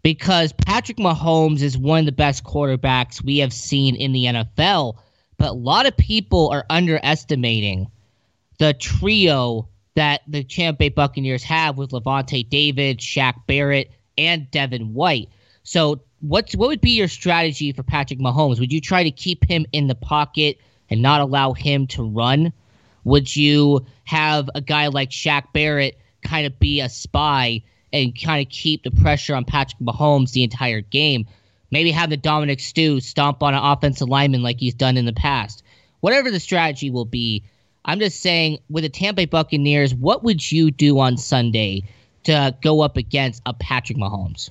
[0.03, 4.97] because Patrick Mahomes is one of the best quarterbacks we have seen in the NFL.
[5.39, 7.89] But a lot of people are underestimating
[8.59, 14.95] the trio that the Tampa Bay Buccaneers have with Lavonte David, Shaq Barrett, and Devin
[14.95, 15.29] White.
[15.65, 18.59] So, what's what would be your strategy for Patrick Mahomes?
[18.59, 20.59] Would you try to keep him in the pocket
[20.91, 22.53] and not allow him to run?
[23.05, 27.63] Would you have a guy like Shaq Barrett kind of be a spy
[27.93, 31.27] and kind of keep the pressure on Patrick Mahomes the entire game.
[31.71, 35.13] Maybe have the Ndamukong Suh stomp on an offensive lineman like he's done in the
[35.13, 35.63] past.
[36.01, 37.45] Whatever the strategy will be,
[37.85, 41.83] I'm just saying with the Tampa Bay Buccaneers, what would you do on Sunday
[42.25, 44.51] to go up against a Patrick Mahomes?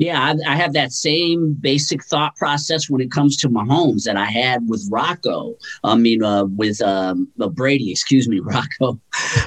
[0.00, 4.16] Yeah, I, I, have that same basic thought process when it comes to Mahomes that
[4.16, 5.56] I had with Rocco.
[5.84, 8.98] I mean, uh, with um, uh, Brady, excuse me, Rocco.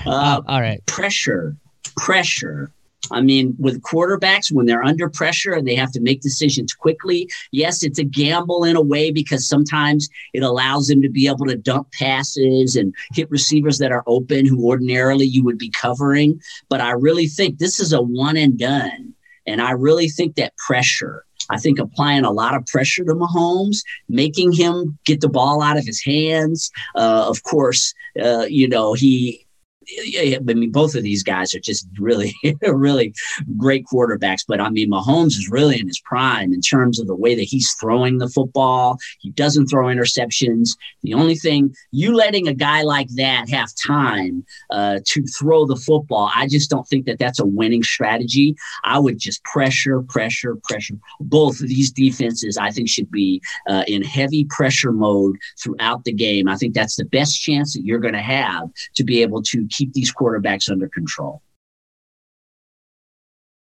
[0.05, 0.86] Uh, oh, all right.
[0.86, 1.57] Pressure,
[1.96, 2.72] pressure.
[3.12, 7.30] I mean, with quarterbacks, when they're under pressure and they have to make decisions quickly,
[7.52, 11.46] yes, it's a gamble in a way because sometimes it allows them to be able
[11.48, 16.39] to dump passes and hit receivers that are open who ordinarily you would be covering.
[16.70, 19.14] But I really think this is a one and done.
[19.46, 23.80] And I really think that pressure, I think applying a lot of pressure to Mahomes,
[24.08, 26.72] making him get the ball out of his hands.
[26.96, 29.43] Uh, of course, uh, you know, he
[29.89, 33.13] I mean, both of these guys are just really, really
[33.57, 34.43] great quarterbacks.
[34.47, 37.43] But I mean, Mahomes is really in his prime in terms of the way that
[37.43, 38.97] he's throwing the football.
[39.19, 40.69] He doesn't throw interceptions.
[41.01, 45.75] The only thing you letting a guy like that have time uh, to throw the
[45.75, 48.55] football, I just don't think that that's a winning strategy.
[48.84, 50.95] I would just pressure, pressure, pressure.
[51.19, 56.13] Both of these defenses, I think, should be uh, in heavy pressure mode throughout the
[56.13, 56.47] game.
[56.47, 59.65] I think that's the best chance that you're going to have to be able to
[59.74, 61.41] keep these quarterbacks under control.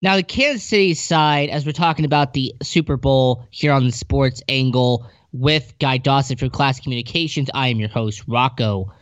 [0.02, 3.92] Now, the Kansas City side, as we're talking about the Super Bowl here on the
[3.92, 8.92] sports angle with Guy Dawson from Classy Communications, I am your host, Rocco.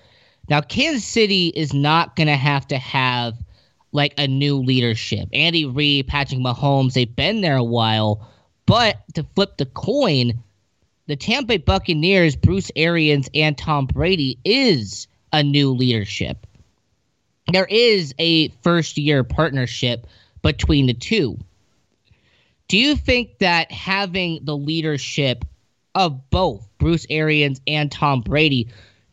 [0.48, 3.34] Now, Kansas City is not going to have to have
[3.92, 5.28] like a new leadership.
[5.32, 8.28] Andy Reid, Patrick Mahomes, they've been there a while.
[8.66, 10.42] But to flip the coin,
[11.06, 16.46] the Tampa Bay Buccaneers, Bruce Arians, and Tom Brady is a new leadership
[17.53, 20.07] there is a first year partnership
[20.42, 21.38] between the two.
[22.68, 25.44] Do you think that having the leadership
[25.94, 28.68] of both Bruce Arians and Tom Brady,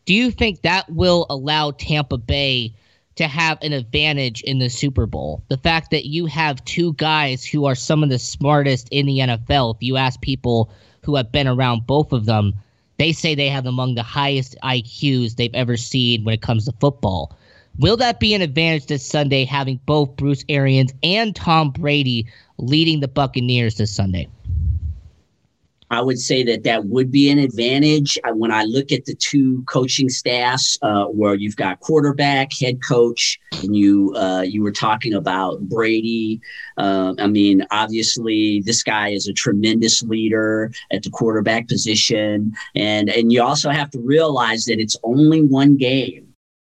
[0.06, 2.74] do you think that will allow Tampa Bay
[3.16, 5.42] to have an advantage in the Super Bowl?
[5.48, 9.20] The fact that you have two guys who are some of the smartest in the
[9.20, 10.70] NFL, if you ask people
[11.04, 12.54] who have been around both of them,
[12.98, 16.74] they say they have among the highest IQs they've ever seen when it comes to
[16.74, 17.38] football.
[17.78, 22.26] Will that be an advantage this Sunday, having both Bruce Arians and Tom Brady
[22.58, 24.30] leading the Buccaneers this Sunday?
[25.92, 29.64] I would say that that would be an advantage when I look at the two
[29.64, 35.14] coaching staffs, uh, where you've got quarterback, head coach, and you uh, you were talking
[35.14, 36.42] about Brady.
[36.78, 43.10] Uh, I mean, obviously, this guy is a tremendous leader at the quarterback position, and
[43.10, 46.25] and you also have to realize that it's only one game.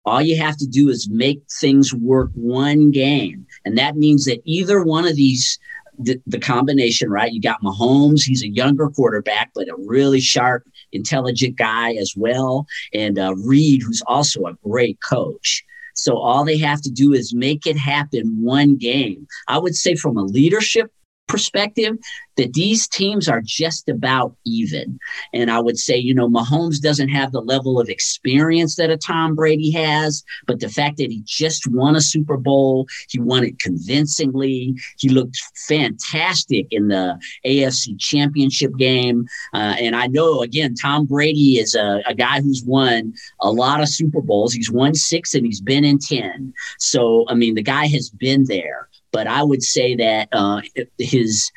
[0.06, 4.42] All you have to do is make things work one game, and that means that
[4.46, 5.60] either one of these
[5.98, 7.32] the, the combination, right?
[7.32, 12.66] You got Mahomes, he's a younger quarterback, but a really sharp, intelligent guy as well.
[12.94, 15.64] And uh, Reid, who's also a great coach.
[15.94, 19.28] So all they have to do is make it happen one game.
[19.48, 20.92] I would say from a leadership
[21.28, 21.98] perspective
[22.38, 25.00] that these teams are just about even.
[25.34, 28.98] And I would say, you know, Mahomes doesn't have the level of experience that a
[28.98, 33.44] Tom Brady has, but the fact that he just won a Super Bowl, he won
[33.44, 34.76] it convincingly.
[35.00, 39.26] He looked fantastic in the AFC Championship game.
[39.54, 43.82] Uh, and I know, again, Tom Brady is a, a guy who's won a lot
[43.82, 44.54] of Super Bowls.
[44.54, 46.54] He's won six and he's been in 10.
[46.80, 50.60] So, I mean, the guy has been there but I would say that uh,
[51.00, 51.50] his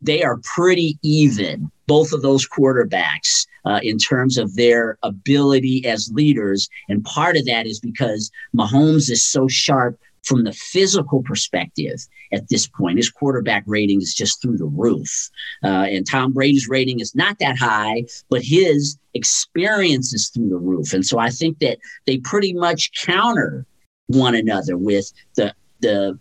[0.00, 6.10] they are pretty even, both of those quarterbacks, uh, in terms of their ability as
[6.14, 6.70] leaders.
[6.88, 11.98] And part of that is because Mahomes is so sharp from the physical perspective
[12.32, 12.96] at this point.
[12.96, 15.28] His quarterback rating is just through the roof.
[15.62, 20.56] Uh, and Tom Brady's rating is not that high, but his experience is through the
[20.56, 20.94] roof.
[20.94, 21.76] And so I think that
[22.06, 23.66] they pretty much counter
[24.06, 26.18] one another with the the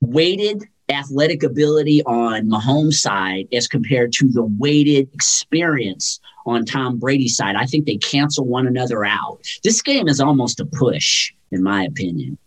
[0.00, 7.36] weighted athletic ability on Mahomes' side as compared to the weighted experience on Tom Brady's
[7.36, 7.56] side.
[7.56, 9.38] I think they cancel one another out.
[9.62, 12.38] This game is almost a push, in my opinion.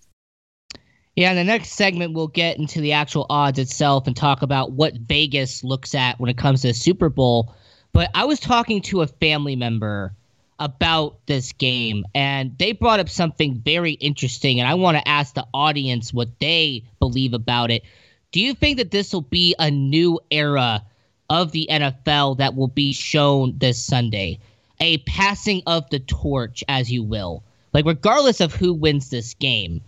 [1.15, 4.71] Yeah, in the next segment, we'll get into the actual odds itself and talk about
[4.71, 7.55] what Vegas looks at when it comes to the Super Bowl.
[7.93, 10.15] But I was talking to a family member
[10.59, 15.33] about this game, and they brought up something very interesting, and I want to ask
[15.33, 17.83] the audience what they believe about it.
[18.31, 20.83] Do you think that this will be a new era
[21.29, 24.39] of the NFL that will be shown this Sunday?
[24.79, 27.43] A passing of the torch, as you will.
[27.73, 29.81] Like, regardless of who wins this game,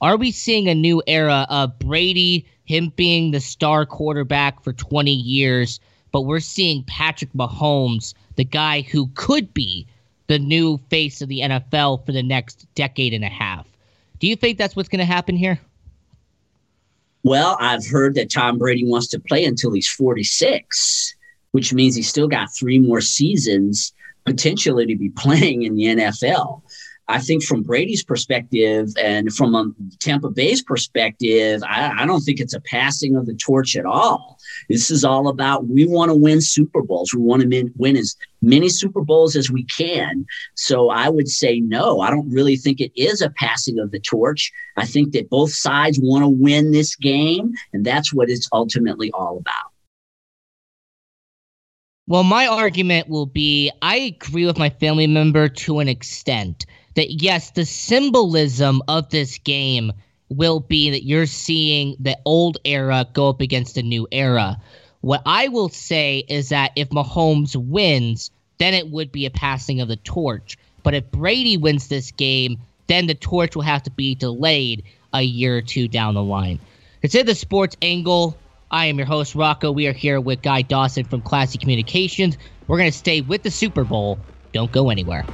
[0.00, 5.12] are we seeing a new era of Brady, him being the star quarterback for 20
[5.12, 5.80] years,
[6.12, 9.86] but we're seeing Patrick Mahomes, the guy who could be
[10.30, 13.66] the new face of the NFL for the next decade and a half.
[14.20, 15.58] Do you think that's what's going to happen here?
[17.24, 21.16] Well, I've heard that Tom Brady wants to play until he's 46,
[21.50, 23.92] which means he's still got three more seasons
[24.24, 26.62] potentially to be playing in the NFL.
[27.10, 32.38] I think from Brady's perspective and from a Tampa Bay's perspective, I, I, don't think
[32.38, 34.38] it's a passing of the torch at all.
[34.68, 37.12] This is all about we want to win Super Bowls.
[37.12, 40.24] We want to win, win as many Super Bowls as we can.
[40.54, 42.00] So I would say no.
[42.00, 44.52] I don't really think it is a passing of the torch.
[44.76, 49.10] I think that both sides want to win this game, and that's what it's ultimately
[49.10, 49.72] all about.
[52.06, 56.66] Well, my argument will be I agree with my family member to an extent
[57.00, 59.90] that yes, the symbolism of this game
[60.28, 64.58] will be that you're seeing the old era go up against the new era.
[65.00, 69.80] What I will say is that if Mahomes wins, then it would be a passing
[69.80, 70.58] of the torch.
[70.82, 74.84] But if Brady wins this game, then the torch will have to be delayed
[75.14, 76.58] a year or two down the line.
[77.00, 78.36] Consider the sports angle.
[78.70, 79.72] I am your host, Rocco.
[79.72, 82.36] We are here with Guy Dawson from Classy Communications.
[82.68, 84.18] We're going to stay with the Super Bowl.
[84.52, 85.24] Don't go anywhere.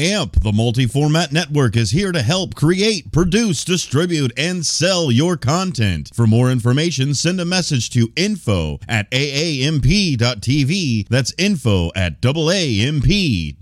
[0.00, 5.36] AMP, the multi format network, is here to help create, produce, distribute, and sell your
[5.36, 6.10] content.
[6.14, 11.06] For more information, send a message to info at aamp.tv.
[11.08, 13.56] That's info at aamp.tv.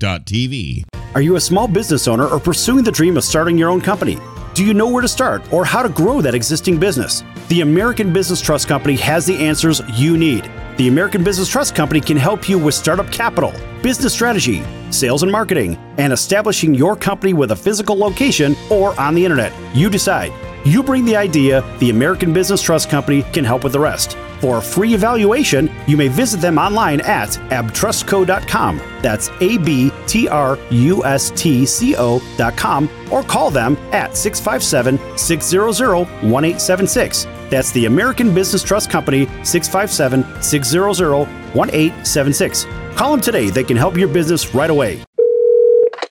[1.15, 4.17] Are you a small business owner or pursuing the dream of starting your own company?
[4.55, 7.25] Do you know where to start or how to grow that existing business?
[7.49, 10.49] The American Business Trust Company has the answers you need.
[10.79, 13.53] The American Business Trust Company can help you with startup capital,
[13.83, 14.63] business strategy,
[14.93, 19.53] sales and marketing, and establishing your company with a physical location or on the internet.
[19.75, 20.33] You decide.
[20.65, 24.17] You bring the idea, the American Business Trust Company can help with the rest.
[24.41, 28.81] For a free evaluation, you may visit them online at abtrustco.com.
[29.03, 35.19] That's A B T R U S T C O.com or call them at 657
[35.19, 35.67] 600
[35.97, 37.27] 1876.
[37.51, 41.19] That's the American Business Trust Company, 657 600
[41.55, 42.67] 1876.
[42.95, 43.51] Call them today.
[43.51, 45.03] They can help your business right away.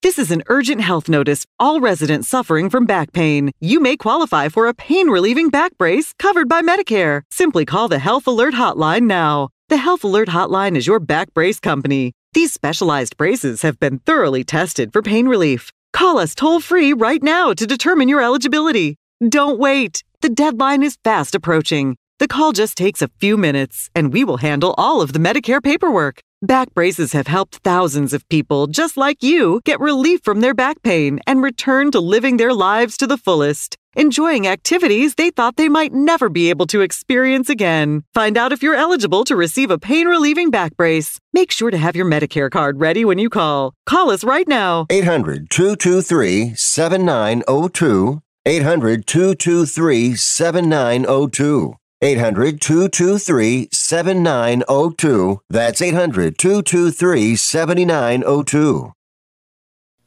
[0.01, 1.45] This is an urgent health notice.
[1.59, 3.51] All residents suffering from back pain.
[3.59, 7.23] You may qualify for a pain relieving back brace covered by Medicare.
[7.29, 9.49] Simply call the Health Alert Hotline now.
[9.69, 12.13] The Health Alert Hotline is your back brace company.
[12.33, 15.71] These specialized braces have been thoroughly tested for pain relief.
[15.93, 18.95] Call us toll free right now to determine your eligibility.
[19.27, 20.03] Don't wait.
[20.21, 21.95] The deadline is fast approaching.
[22.17, 25.61] The call just takes a few minutes, and we will handle all of the Medicare
[25.61, 26.21] paperwork.
[26.41, 30.81] Back braces have helped thousands of people just like you get relief from their back
[30.81, 35.69] pain and return to living their lives to the fullest, enjoying activities they thought they
[35.69, 38.03] might never be able to experience again.
[38.15, 41.19] Find out if you're eligible to receive a pain relieving back brace.
[41.31, 43.75] Make sure to have your Medicare card ready when you call.
[43.85, 44.87] Call us right now.
[44.89, 48.23] 800 223 7902.
[48.47, 51.75] 800 223 7902.
[52.01, 55.41] 800 223 7902.
[55.49, 58.93] That's 800 223 7902.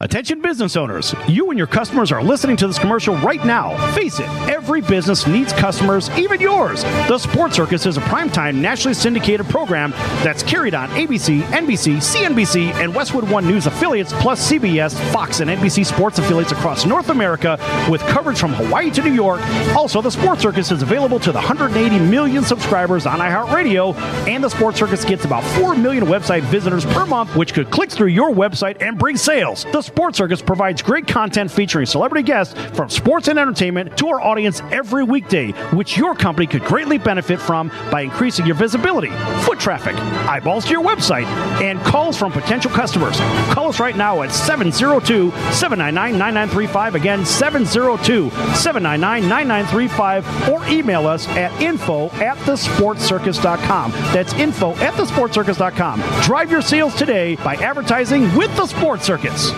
[0.01, 3.77] Attention business owners, you and your customers are listening to this commercial right now.
[3.93, 6.81] Face it, every business needs customers, even yours.
[6.81, 9.91] The Sports Circus is a primetime nationally syndicated program
[10.23, 15.51] that's carried on ABC, NBC, CNBC, and Westwood One News affiliates, plus CBS, Fox, and
[15.51, 19.39] NBC sports affiliates across North America with coverage from Hawaii to New York.
[19.75, 23.95] Also, the Sports Circus is available to the 180 million subscribers on iHeartRadio,
[24.27, 27.91] and the Sports Circus gets about 4 million website visitors per month, which could click
[27.91, 29.67] through your website and bring sales.
[29.71, 34.21] The Sports Circus provides great content featuring celebrity guests from sports and entertainment to our
[34.21, 39.09] audience every weekday, which your company could greatly benefit from by increasing your visibility,
[39.43, 39.93] foot traffic,
[40.29, 41.25] eyeballs to your website,
[41.61, 43.17] and calls from potential customers.
[43.53, 46.95] Call us right now at 702 799 9935.
[46.95, 53.91] Again, 702 799 9935, or email us at info at thesportscircus.com.
[53.91, 56.01] That's info at thesportscircus.com.
[56.23, 59.51] Drive your sales today by advertising with the Sports Circus.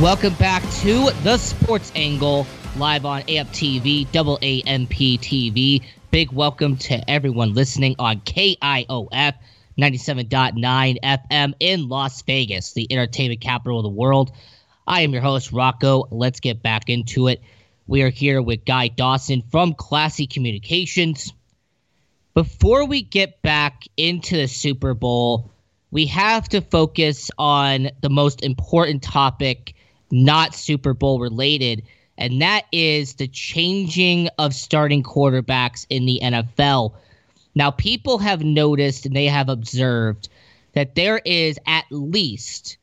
[0.00, 2.46] Welcome back to the Sports Angle
[2.78, 5.84] live on AMP TV, double AMP TV.
[6.10, 9.34] Big welcome to everyone listening on KIOF
[9.78, 14.32] 97.9 FM in Las Vegas, the entertainment capital of the world.
[14.86, 16.08] I am your host, Rocco.
[16.10, 17.42] Let's get back into it.
[17.86, 21.30] We are here with Guy Dawson from Classy Communications.
[22.32, 25.50] Before we get back into the Super Bowl,
[25.90, 29.74] we have to focus on the most important topic
[30.10, 31.82] not Super Bowl related,
[32.18, 36.94] and that is the changing of starting quarterbacks in the NFL.
[37.54, 40.28] Now, people have noticed and they have observed
[40.72, 42.76] that there is at least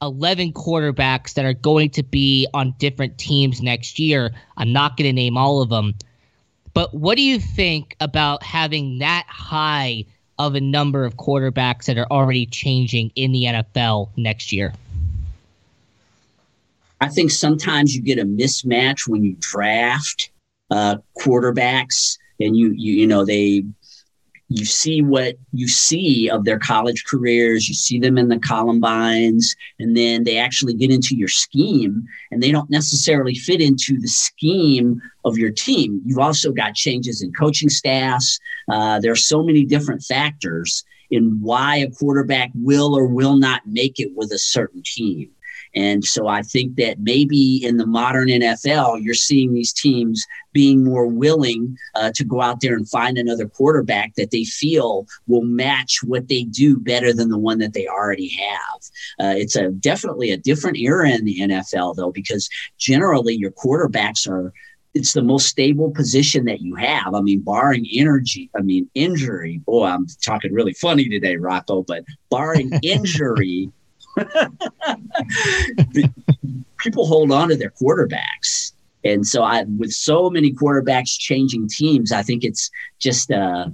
[0.00, 4.32] 11 quarterbacks that are going to be on different teams next year.
[4.56, 5.94] I'm not going to name all of them.
[6.74, 10.04] But what do you think about having that high
[10.38, 14.72] of a number of quarterbacks that are already changing in the NFL next year?
[17.02, 20.30] I think sometimes you get a mismatch when you draft
[20.70, 23.64] uh, quarterbacks, and you you you know they
[24.48, 29.56] you see what you see of their college careers, you see them in the combines,
[29.80, 34.08] and then they actually get into your scheme and they don't necessarily fit into the
[34.08, 36.00] scheme of your team.
[36.04, 38.38] You've also got changes in coaching staffs.
[38.70, 43.62] Uh, there are so many different factors in why a quarterback will or will not
[43.66, 45.30] make it with a certain team.
[45.74, 50.84] And so I think that maybe in the modern NFL, you're seeing these teams being
[50.84, 55.44] more willing uh, to go out there and find another quarterback that they feel will
[55.44, 58.80] match what they do better than the one that they already have.
[59.20, 62.48] Uh, it's a definitely a different era in the NFL though, because
[62.78, 64.52] generally your quarterbacks are
[64.94, 67.14] it's the most stable position that you have.
[67.14, 69.58] I mean, barring energy, I mean, injury.
[69.64, 73.70] Boy, I'm talking really funny today, Rocco, but barring injury,
[76.78, 78.72] people hold on to their quarterbacks.
[79.04, 83.66] And so I with so many quarterbacks changing teams, I think it's just uh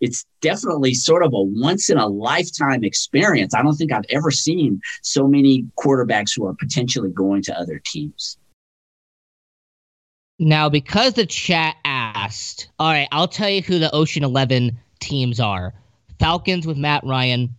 [0.00, 3.54] it's definitely sort of a once in a lifetime experience.
[3.54, 7.80] I don't think I've ever seen so many quarterbacks who are potentially going to other
[7.84, 8.36] teams.
[10.40, 15.38] Now, because the chat asked, all right, I'll tell you who the Ocean 11 teams
[15.38, 15.72] are
[16.18, 17.56] Falcons with Matt Ryan,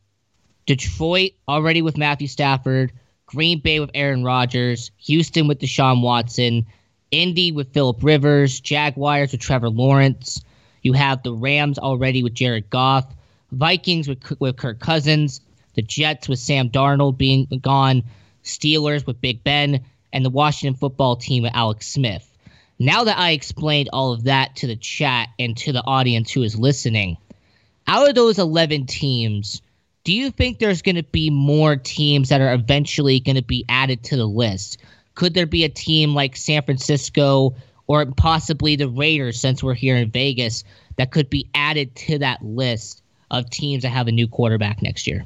[0.66, 2.92] Detroit already with Matthew Stafford,
[3.26, 6.66] Green Bay with Aaron Rodgers, Houston with Deshaun Watson,
[7.12, 10.44] Indy with Philip Rivers, Jaguars with Trevor Lawrence,
[10.82, 13.06] You have the Rams already with Jared Goff,
[13.52, 15.42] Vikings with, with Kirk Cousins,
[15.76, 18.04] the Jets with Sam Darnold being gone,
[18.44, 22.30] Steelers with Big Ben, and the Washington football team with Alex Smith.
[22.80, 26.44] Now that I explained all of that to the chat and to the audience who
[26.44, 27.18] is listening,
[27.88, 29.62] out of those 11 teams,
[30.04, 33.66] do you think there's going to be more teams that are eventually going to be
[33.70, 34.78] added to the list?
[35.16, 37.56] Could there be a team like San Francisco
[37.88, 40.64] or possibly the Raiders, since we're here in Vegas,
[40.98, 43.02] that could be added to that list
[43.32, 45.26] of teams that have a new quarterback next year?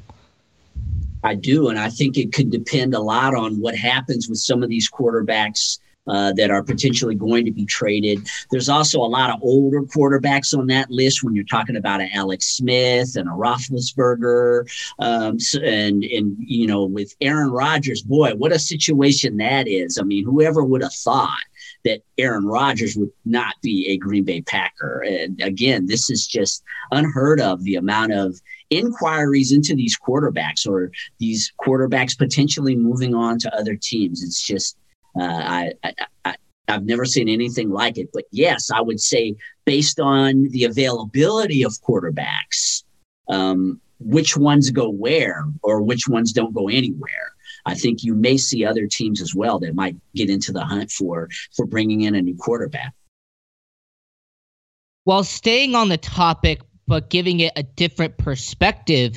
[1.24, 1.68] I do.
[1.68, 4.88] And I think it could depend a lot on what happens with some of these
[4.88, 5.78] quarterbacks
[6.08, 8.28] uh, that are potentially going to be traded.
[8.50, 12.10] There's also a lot of older quarterbacks on that list when you're talking about an
[12.14, 18.52] Alex Smith and a Roethlisberger, um, and and you know with Aaron Rodgers, boy, what
[18.52, 19.98] a situation that is.
[19.98, 21.38] I mean, whoever would have thought
[21.84, 25.02] that Aaron Rodgers would not be a Green Bay Packer.
[25.06, 28.40] And again, this is just unheard of the amount of
[28.70, 34.22] inquiries into these quarterbacks or these quarterbacks potentially moving on to other teams.
[34.22, 34.76] It's just
[35.18, 35.92] uh, I, I,
[36.24, 36.36] I
[36.68, 38.10] I've never seen anything like it.
[38.12, 42.84] But yes, I would say based on the availability of quarterbacks,
[43.28, 47.32] um, which ones go where or which ones don't go anywhere.
[47.66, 50.90] I think you may see other teams as well that might get into the hunt
[50.90, 52.94] for for bringing in a new quarterback.
[55.04, 59.16] While staying on the topic but giving it a different perspective,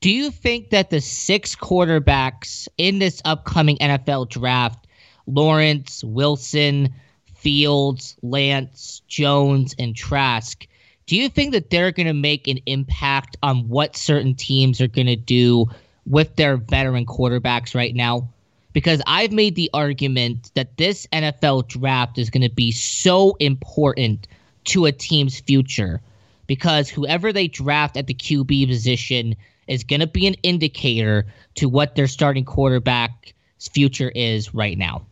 [0.00, 4.87] do you think that the six quarterbacks in this upcoming NFL draft
[5.28, 6.92] Lawrence, Wilson,
[7.34, 10.66] Fields, Lance, Jones, and Trask.
[11.06, 14.88] Do you think that they're going to make an impact on what certain teams are
[14.88, 15.66] going to do
[16.06, 18.28] with their veteran quarterbacks right now?
[18.72, 24.26] Because I've made the argument that this NFL draft is going to be so important
[24.64, 26.00] to a team's future
[26.46, 29.36] because whoever they draft at the QB position
[29.68, 35.06] is going to be an indicator to what their starting quarterback's future is right now.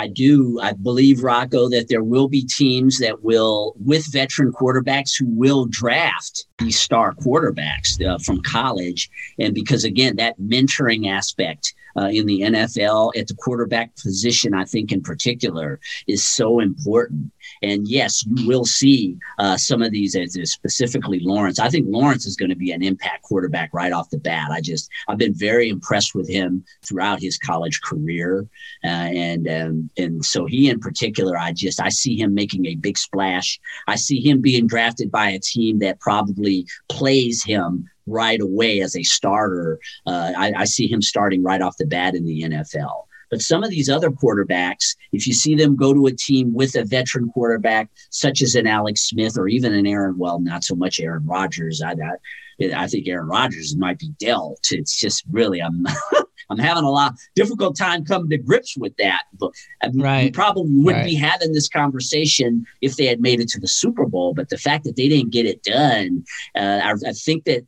[0.00, 0.58] I do.
[0.62, 5.66] I believe Rocco that there will be teams that will, with veteran quarterbacks, who will
[5.66, 12.26] draft these star quarterbacks uh, from college, and because again, that mentoring aspect uh, in
[12.26, 17.32] the NFL at the quarterback position, I think in particular, is so important.
[17.62, 21.58] And yes, you will see uh, some of these, as specifically Lawrence.
[21.58, 24.50] I think Lawrence is going to be an impact quarterback right off the bat.
[24.50, 28.46] I just, I've been very impressed with him throughout his college career,
[28.84, 32.76] uh, and um, and so he in particular, I just, I see him making a
[32.76, 33.60] big splash.
[33.86, 36.49] I see him being drafted by a team that probably
[36.88, 39.78] plays him right away as a starter.
[40.06, 43.04] Uh, I, I see him starting right off the bat in the NFL.
[43.30, 46.74] But some of these other quarterbacks, if you see them go to a team with
[46.74, 50.74] a veteran quarterback, such as an Alex Smith or even an Aaron, well, not so
[50.74, 51.80] much Aaron Rodgers.
[51.80, 54.66] I, I, I think Aaron Rodgers might be dealt.
[54.72, 55.86] It's just really, I'm.
[56.50, 59.22] I'm having a lot difficult time coming to grips with that.
[59.38, 60.24] But I right.
[60.24, 61.10] we probably wouldn't right.
[61.10, 64.34] be having this conversation if they had made it to the Super Bowl.
[64.34, 66.24] But the fact that they didn't get it done,
[66.56, 67.64] uh, I, I, think that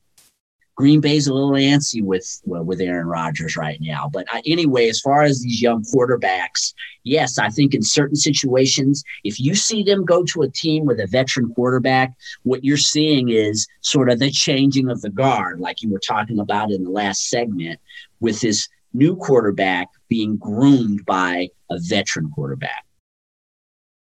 [0.74, 4.09] Green Bay's a little antsy with well, with Aaron Rodgers right now.
[4.12, 6.72] But uh, anyway, as far as these young quarterbacks,
[7.05, 10.99] yes, I think in certain situations, if you see them go to a team with
[10.99, 12.14] a veteran quarterback,
[12.45, 16.39] what you're seeing is sort of the changing of the guard, like you were talking
[16.39, 17.78] about in the last segment,
[18.23, 22.87] with this new quarterback being groomed by a veteran quarterback.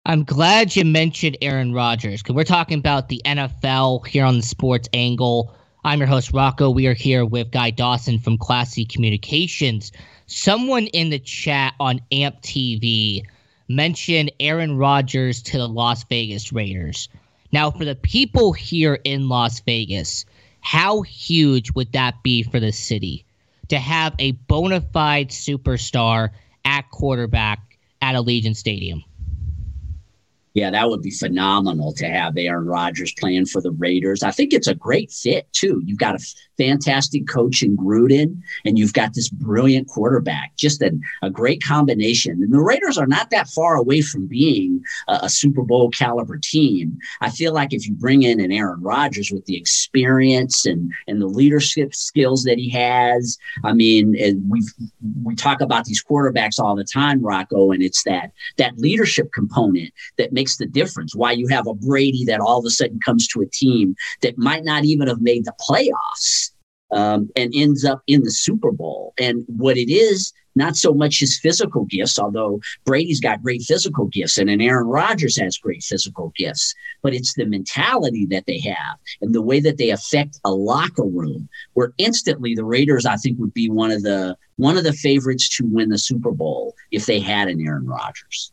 [0.05, 4.43] I'm glad you mentioned Aaron Rodgers because we're talking about the NFL here on the
[4.43, 5.55] sports angle.
[5.83, 6.69] I'm your host, Rocco.
[6.69, 9.91] We are here with Guy Dawson from Classy Communications.
[10.27, 13.23] Someone in the chat on AMP TV
[13.69, 17.09] mentioned Aaron Rodgers to the Las Vegas Raiders.
[17.51, 20.25] Now, for the people here in Las Vegas,
[20.59, 23.25] how huge would that be for the city
[23.73, 26.29] to have a bona fide superstar
[26.63, 29.03] at quarterback at Allegiant Stadium?
[30.53, 34.21] yeah, that would be phenomenal to have Aaron Rodgers playing for the Raiders.
[34.21, 35.81] I think it's a great fit too.
[35.83, 36.19] You've got a
[36.57, 40.55] fantastic coach in Gruden, and you've got this brilliant quarterback.
[40.55, 42.43] Just a, a great combination.
[42.43, 46.39] And the Raiders are not that far away from being a, a Super Bowl caliber
[46.41, 46.97] team.
[47.21, 51.21] I feel like if you bring in an Aaron Rodgers with the experience and and
[51.21, 54.15] the leadership skills that he has, I mean,
[54.47, 54.63] we
[55.23, 59.91] we talk about these quarterbacks all the time, Rocco, and it's that that leadership component
[60.17, 61.15] that makes makes the difference.
[61.15, 64.37] Why you have a Brady that all of a sudden comes to a team that
[64.37, 66.51] might not even have made the playoffs.
[66.93, 69.13] Um, and ends up in the Super Bowl.
[69.19, 74.05] And what it is, not so much his physical gifts, although Brady's got great physical
[74.05, 78.59] gifts and, and Aaron Rodgers has great physical gifts, but it's the mentality that they
[78.59, 83.15] have and the way that they affect a locker room where instantly the Raiders, I
[83.15, 86.75] think, would be one of the one of the favorites to win the Super Bowl
[86.91, 88.51] if they had an Aaron Rodgers.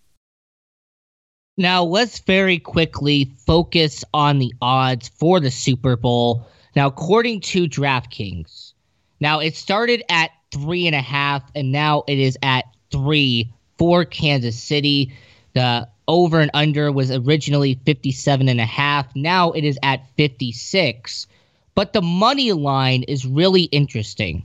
[1.59, 6.47] Now, let's very quickly focus on the odds for the Super Bowl.
[6.76, 8.72] Now, according to DraftKings,
[9.20, 14.04] now it started at three and a half, and now it is at three for
[14.04, 15.12] Kansas City.
[15.54, 19.14] The over and under was originally 57 and a half.
[19.14, 21.26] Now it is at 56.
[21.74, 24.44] But the money line is really interesting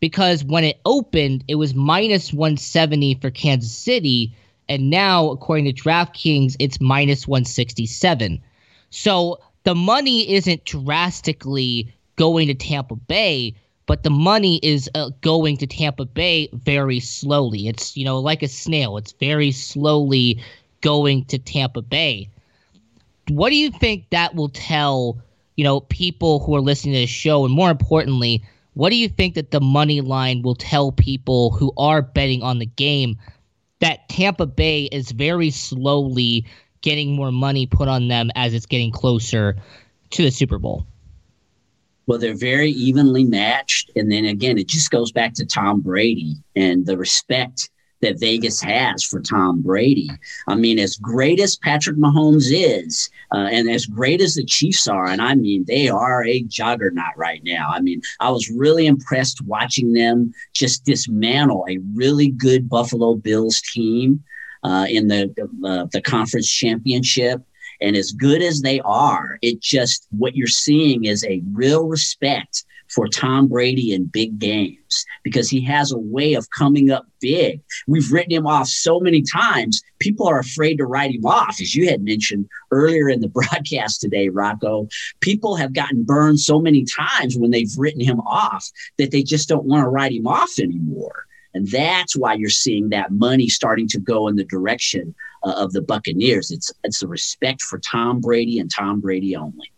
[0.00, 4.34] because when it opened, it was minus 170 for Kansas City.
[4.68, 8.40] And now, according to DraftKings, it's minus 167.
[8.90, 13.54] So the money isn't drastically going to Tampa Bay,
[13.86, 17.68] but the money is uh, going to Tampa Bay very slowly.
[17.68, 20.42] It's, you know, like a snail, it's very slowly
[20.80, 22.28] going to Tampa Bay.
[23.28, 25.18] What do you think that will tell,
[25.56, 27.44] you know, people who are listening to this show?
[27.44, 28.42] And more importantly,
[28.74, 32.58] what do you think that the money line will tell people who are betting on
[32.58, 33.18] the game
[33.80, 36.46] that Tampa Bay is very slowly
[36.82, 39.56] getting more money put on them as it's getting closer
[40.10, 40.86] to the Super Bowl?
[42.06, 43.90] Well, they're very evenly matched.
[43.96, 47.70] And then again, it just goes back to Tom Brady and the respect
[48.02, 50.10] that Vegas has for Tom Brady.
[50.48, 54.88] I mean, as great as Patrick Mahomes is, uh, and as great as the Chiefs
[54.88, 57.70] are, and I mean, they are a juggernaut right now.
[57.70, 63.62] I mean, I was really impressed watching them just dismantle a really good Buffalo Bills
[63.72, 64.22] team
[64.62, 65.32] uh, in the
[65.64, 67.42] uh, the conference championship.
[67.80, 72.64] And as good as they are, it just what you're seeing is a real respect
[72.92, 77.60] for Tom Brady in big games because he has a way of coming up big.
[77.86, 81.60] We've written him off so many times, people are afraid to write him off.
[81.60, 84.88] As you had mentioned earlier in the broadcast today, Rocco,
[85.20, 89.48] people have gotten burned so many times when they've written him off that they just
[89.48, 91.26] don't want to write him off anymore.
[91.54, 95.72] And that's why you're seeing that money starting to go in the direction uh, of
[95.72, 96.50] the Buccaneers.
[96.50, 99.70] It's it's the respect for Tom Brady and Tom Brady only.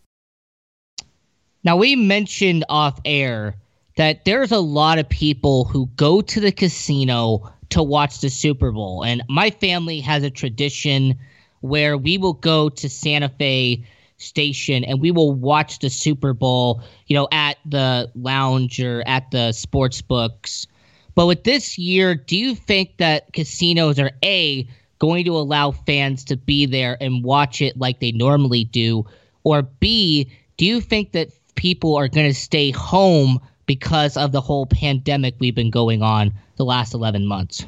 [1.63, 3.55] Now, we mentioned off air
[3.97, 8.71] that there's a lot of people who go to the casino to watch the Super
[8.71, 9.03] Bowl.
[9.03, 11.17] And my family has a tradition
[11.61, 13.83] where we will go to Santa Fe
[14.17, 19.31] station and we will watch the Super Bowl, you know, at the lounge or at
[19.31, 20.67] the sports books.
[21.15, 24.67] But with this year, do you think that casinos are A,
[24.99, 29.05] going to allow fans to be there and watch it like they normally do?
[29.43, 34.41] Or B, do you think that people are going to stay home because of the
[34.41, 37.65] whole pandemic we've been going on the last 11 months?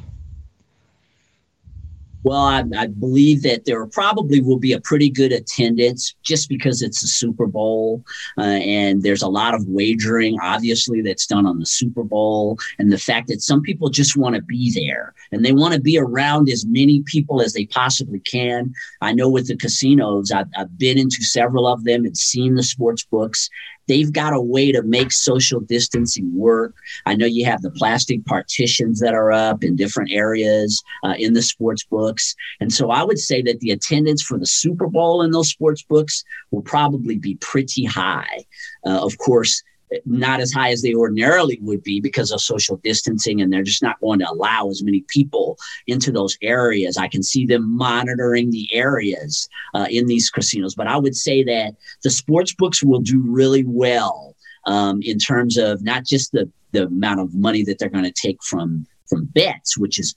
[2.28, 6.82] Well, I, I, believe that there probably will be a pretty good attendance just because
[6.82, 8.04] it's a Super Bowl
[8.36, 12.58] uh, and there's a lot of wagering, obviously, that's done on the Super Bowl.
[12.78, 15.80] And the fact that some people just want to be there and they want to
[15.80, 18.74] be around as many people as they possibly can.
[19.00, 22.62] I know with the casinos, I've, I've been into several of them and seen the
[22.62, 23.48] sports books,
[23.88, 26.74] they've got a way to make social distancing work.
[27.06, 31.32] I know you have the plastic partitions that are up in different areas uh, in
[31.32, 32.36] the sports books.
[32.60, 35.82] And so I would say that the attendance for the Super Bowl in those sports
[35.82, 38.44] books will probably be pretty high.
[38.86, 39.62] Uh, of course,
[40.04, 43.82] not as high as they ordinarily would be because of social distancing and they're just
[43.82, 48.50] not going to allow as many people into those areas i can see them monitoring
[48.50, 53.00] the areas uh, in these casinos but i would say that the sports books will
[53.00, 54.34] do really well
[54.66, 58.12] um, in terms of not just the the amount of money that they're going to
[58.12, 60.14] take from from bets which is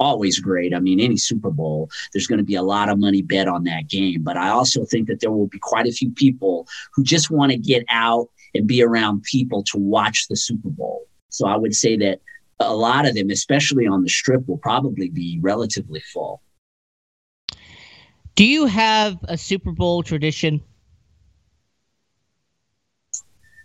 [0.00, 0.74] always great.
[0.74, 3.64] I mean, any Super Bowl, there's going to be a lot of money bet on
[3.64, 4.22] that game.
[4.22, 7.52] But I also think that there will be quite a few people who just want
[7.52, 11.06] to get out and be around people to watch the Super Bowl.
[11.28, 12.20] So I would say that
[12.58, 16.42] a lot of them, especially on the strip, will probably be relatively full.
[18.34, 20.62] Do you have a Super Bowl tradition?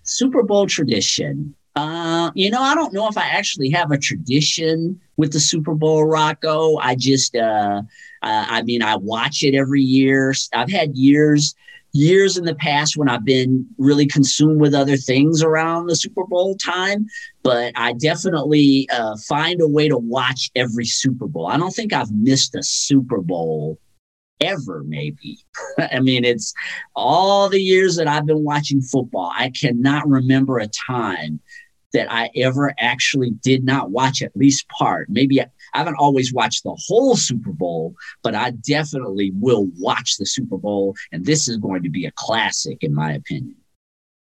[0.03, 1.55] Super Bowl tradition.
[1.75, 5.73] Uh, you know, I don't know if I actually have a tradition with the Super
[5.73, 6.77] Bowl, Rocco.
[6.77, 7.81] I just, uh,
[8.21, 10.33] uh, I mean, I watch it every year.
[10.53, 11.53] I've had years
[11.95, 16.25] years in the past when I've been really consumed with other things around the Super
[16.25, 17.07] Bowl time,
[17.41, 21.47] but I definitely uh, find a way to watch every Super Bowl.
[21.47, 23.79] I don't think I've missed a Super Bowl
[24.41, 25.39] ever, maybe.
[25.77, 26.53] I mean, it's
[26.95, 29.31] all the years that I've been watching football.
[29.33, 31.39] I cannot remember a time
[31.93, 35.09] that I ever actually did not watch at least part.
[35.09, 35.41] Maybe
[35.75, 40.57] I haven't always watched the whole Super Bowl, but I definitely will watch the Super
[40.57, 40.95] Bowl.
[41.11, 43.57] And this is going to be a classic, in my opinion.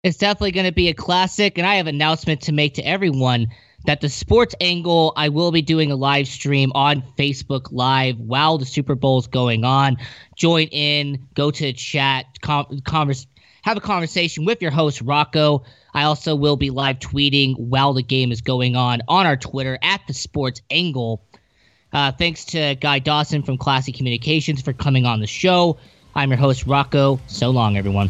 [0.04, 1.58] It's definitely going to be a classic.
[1.58, 3.48] And I have an announcement to make to everyone
[3.86, 8.58] that the sports angle, I will be doing a live stream on Facebook Live while
[8.58, 9.96] the Super Bowl is going on.
[10.36, 13.28] Join in, go to chat, com- converse,
[13.62, 15.64] have a conversation with your host, Rocco.
[15.94, 19.80] I also will be live tweeting while the game is going on on our Twitter
[19.82, 21.26] at the sports angle.
[21.92, 25.78] Uh, thanks to Guy Dawson from Classy Communications for coming on the show.
[26.16, 27.20] I'm your host, Rocco.
[27.28, 28.10] So long, everyone.